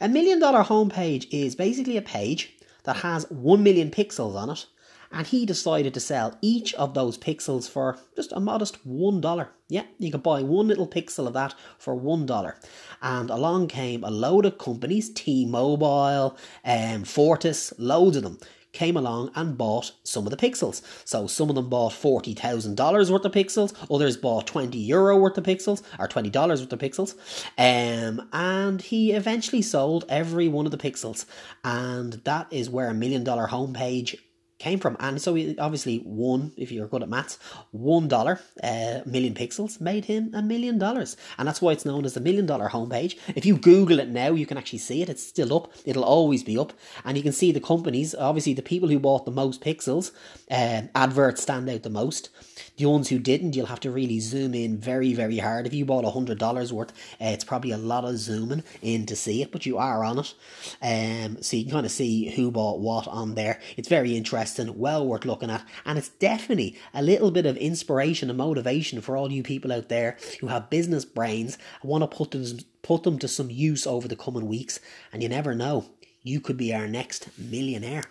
A 0.00 0.08
Million 0.08 0.40
Dollar 0.40 0.64
Homepage 0.64 1.26
is 1.30 1.54
basically 1.54 1.98
a 1.98 2.02
page 2.02 2.54
that 2.84 2.96
has 2.96 3.28
1 3.30 3.62
million 3.62 3.90
pixels 3.90 4.34
on 4.34 4.48
it 4.48 4.66
and 5.14 5.26
he 5.26 5.46
decided 5.46 5.94
to 5.94 6.00
sell 6.00 6.36
each 6.42 6.74
of 6.74 6.92
those 6.92 7.16
pixels 7.16 7.70
for 7.70 7.98
just 8.16 8.32
a 8.32 8.40
modest 8.40 8.84
one 8.84 9.20
dollar. 9.20 9.50
Yeah, 9.68 9.84
you 9.98 10.10
could 10.10 10.22
buy 10.22 10.42
one 10.42 10.68
little 10.68 10.88
pixel 10.88 11.26
of 11.26 11.32
that 11.34 11.54
for 11.78 11.94
one 11.94 12.26
dollar. 12.26 12.58
And 13.00 13.30
along 13.30 13.68
came 13.68 14.02
a 14.02 14.10
load 14.10 14.44
of 14.44 14.58
companies, 14.58 15.10
T-Mobile, 15.10 16.36
um, 16.64 17.04
Fortis, 17.04 17.72
loads 17.78 18.16
of 18.16 18.24
them 18.24 18.38
came 18.72 18.96
along 18.96 19.30
and 19.36 19.56
bought 19.56 19.92
some 20.02 20.26
of 20.26 20.30
the 20.30 20.36
pixels. 20.36 20.82
So 21.04 21.28
some 21.28 21.48
of 21.48 21.54
them 21.54 21.68
bought 21.70 21.92
$40,000 21.92 23.10
worth 23.10 23.24
of 23.24 23.30
pixels, 23.32 23.72
others 23.88 24.16
bought 24.16 24.48
20 24.48 24.76
euro 24.76 25.16
worth 25.16 25.38
of 25.38 25.44
pixels, 25.44 25.82
or 25.98 26.08
$20 26.08 26.34
worth 26.34 26.72
of 26.72 26.78
pixels. 26.80 27.14
Um, 27.56 28.28
and 28.32 28.82
he 28.82 29.12
eventually 29.12 29.62
sold 29.62 30.04
every 30.08 30.48
one 30.48 30.66
of 30.66 30.72
the 30.72 30.78
pixels. 30.78 31.24
And 31.62 32.14
that 32.24 32.48
is 32.50 32.68
where 32.68 32.88
a 32.88 32.94
million 32.94 33.22
dollar 33.22 33.46
homepage 33.46 34.18
came 34.58 34.78
from. 34.78 34.96
And 35.00 35.20
so 35.20 35.34
he 35.34 35.58
obviously 35.58 36.02
won, 36.04 36.52
if 36.56 36.70
you're 36.70 36.86
good 36.86 37.02
at 37.02 37.08
maths, 37.08 37.38
one 37.70 38.08
dollar, 38.08 38.40
a 38.62 39.00
uh, 39.00 39.02
million 39.04 39.34
pixels 39.34 39.80
made 39.80 40.04
him 40.04 40.30
a 40.34 40.42
million 40.42 40.78
dollars. 40.78 41.16
And 41.38 41.48
that's 41.48 41.60
why 41.60 41.72
it's 41.72 41.84
known 41.84 42.04
as 42.04 42.14
the 42.14 42.20
million 42.20 42.46
dollar 42.46 42.68
homepage. 42.68 43.18
If 43.34 43.44
you 43.44 43.56
Google 43.56 43.98
it 43.98 44.08
now, 44.08 44.30
you 44.30 44.46
can 44.46 44.58
actually 44.58 44.78
see 44.78 45.02
it. 45.02 45.08
It's 45.08 45.26
still 45.26 45.54
up. 45.54 45.72
It'll 45.84 46.04
always 46.04 46.42
be 46.42 46.58
up. 46.58 46.72
And 47.04 47.16
you 47.16 47.22
can 47.22 47.32
see 47.32 47.52
the 47.52 47.60
companies, 47.60 48.14
obviously 48.14 48.54
the 48.54 48.62
people 48.62 48.88
who 48.88 48.98
bought 48.98 49.24
the 49.24 49.30
most 49.30 49.60
pixels, 49.60 50.12
uh, 50.50 50.82
adverts 50.94 51.42
stand 51.42 51.68
out 51.68 51.82
the 51.82 51.90
most. 51.90 52.30
The 52.76 52.86
ones 52.86 53.08
who 53.08 53.20
didn't, 53.20 53.54
you'll 53.54 53.66
have 53.66 53.80
to 53.80 53.90
really 53.92 54.18
zoom 54.18 54.52
in 54.52 54.78
very, 54.78 55.14
very 55.14 55.38
hard. 55.38 55.64
If 55.66 55.72
you 55.72 55.84
bought 55.84 56.04
a 56.04 56.10
hundred 56.10 56.38
dollars 56.38 56.72
worth, 56.72 56.90
uh, 57.20 57.26
it's 57.26 57.44
probably 57.44 57.70
a 57.70 57.78
lot 57.78 58.04
of 58.04 58.18
zooming 58.18 58.64
in 58.82 59.06
to 59.06 59.14
see 59.14 59.42
it, 59.42 59.52
but 59.52 59.64
you 59.64 59.78
are 59.78 60.02
on 60.02 60.18
it. 60.18 60.34
Um, 60.82 61.40
so 61.40 61.56
you 61.56 61.64
can 61.64 61.72
kind 61.72 61.86
of 61.86 61.92
see 61.92 62.30
who 62.30 62.50
bought 62.50 62.80
what 62.80 63.06
on 63.06 63.36
there. 63.36 63.60
It's 63.76 63.86
very 63.86 64.16
interesting, 64.16 64.76
well 64.76 65.06
worth 65.06 65.24
looking 65.24 65.50
at, 65.50 65.64
and 65.86 65.98
it's 65.98 66.08
definitely 66.08 66.76
a 66.92 67.02
little 67.02 67.30
bit 67.30 67.46
of 67.46 67.56
inspiration 67.58 68.28
and 68.28 68.38
motivation 68.38 69.00
for 69.00 69.16
all 69.16 69.30
you 69.30 69.44
people 69.44 69.72
out 69.72 69.88
there 69.88 70.16
who 70.40 70.48
have 70.48 70.68
business 70.68 71.04
brains 71.04 71.56
and 71.80 71.88
want 71.88 72.02
to 72.02 72.08
put 72.16 72.32
them 72.32 72.58
put 72.82 73.04
them 73.04 73.18
to 73.20 73.28
some 73.28 73.50
use 73.50 73.86
over 73.86 74.08
the 74.08 74.16
coming 74.16 74.48
weeks. 74.48 74.80
And 75.12 75.22
you 75.22 75.28
never 75.28 75.54
know, 75.54 75.86
you 76.24 76.40
could 76.40 76.56
be 76.56 76.74
our 76.74 76.88
next 76.88 77.28
millionaire. 77.38 78.02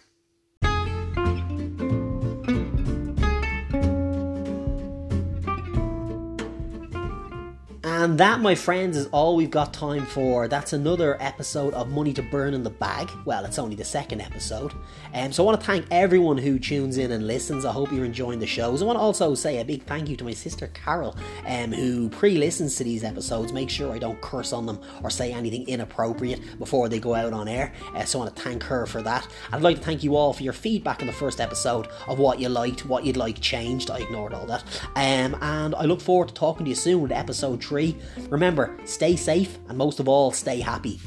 And 8.03 8.17
that, 8.17 8.41
my 8.41 8.53
friends, 8.53 8.97
is 8.97 9.07
all 9.13 9.37
we've 9.37 9.49
got 9.49 9.73
time 9.73 10.05
for. 10.05 10.49
That's 10.49 10.73
another 10.73 11.15
episode 11.21 11.73
of 11.73 11.89
Money 11.89 12.11
to 12.15 12.21
Burn 12.21 12.53
in 12.53 12.61
the 12.61 12.69
Bag. 12.69 13.09
Well, 13.23 13.45
it's 13.45 13.57
only 13.57 13.77
the 13.77 13.85
second 13.85 14.19
episode. 14.19 14.73
Um, 15.13 15.31
so 15.31 15.41
I 15.41 15.45
want 15.45 15.61
to 15.61 15.65
thank 15.65 15.85
everyone 15.89 16.37
who 16.37 16.59
tunes 16.59 16.97
in 16.97 17.13
and 17.13 17.25
listens. 17.25 17.63
I 17.63 17.71
hope 17.71 17.93
you're 17.93 18.03
enjoying 18.03 18.39
the 18.39 18.45
shows. 18.45 18.81
I 18.81 18.85
want 18.85 18.97
to 18.97 19.01
also 19.01 19.35
say 19.35 19.61
a 19.61 19.63
big 19.63 19.83
thank 19.83 20.09
you 20.09 20.17
to 20.17 20.25
my 20.25 20.33
sister 20.33 20.67
Carol, 20.73 21.15
um, 21.47 21.71
who 21.71 22.09
pre 22.09 22.37
listens 22.37 22.75
to 22.75 22.83
these 22.83 23.05
episodes. 23.05 23.53
Make 23.53 23.69
sure 23.69 23.93
I 23.93 23.99
don't 23.99 24.19
curse 24.19 24.51
on 24.51 24.65
them 24.65 24.81
or 25.01 25.09
say 25.09 25.31
anything 25.31 25.65
inappropriate 25.69 26.59
before 26.59 26.89
they 26.89 26.99
go 26.99 27.15
out 27.15 27.31
on 27.31 27.47
air. 27.47 27.71
Uh, 27.95 28.03
so 28.03 28.19
I 28.19 28.23
want 28.25 28.35
to 28.35 28.41
thank 28.41 28.63
her 28.63 28.85
for 28.85 29.01
that. 29.03 29.25
I'd 29.53 29.61
like 29.61 29.77
to 29.77 29.83
thank 29.83 30.03
you 30.03 30.17
all 30.17 30.33
for 30.33 30.43
your 30.43 30.51
feedback 30.51 30.99
in 30.99 31.07
the 31.07 31.13
first 31.13 31.39
episode 31.39 31.87
of 32.07 32.19
what 32.19 32.37
you 32.37 32.49
liked, 32.49 32.85
what 32.85 33.05
you'd 33.05 33.15
like 33.15 33.39
changed. 33.39 33.89
I 33.89 33.99
ignored 33.99 34.33
all 34.33 34.45
that. 34.47 34.65
Um, 34.97 35.37
and 35.41 35.73
I 35.73 35.85
look 35.85 36.01
forward 36.01 36.27
to 36.27 36.33
talking 36.33 36.65
to 36.65 36.69
you 36.69 36.75
soon 36.75 37.01
with 37.01 37.13
episode 37.13 37.63
3 37.63 37.92
Remember, 38.29 38.75
stay 38.86 39.15
safe 39.15 39.58
and 39.69 39.77
most 39.77 39.99
of 39.99 40.08
all, 40.08 40.32
stay 40.32 40.60
happy. 40.60 40.99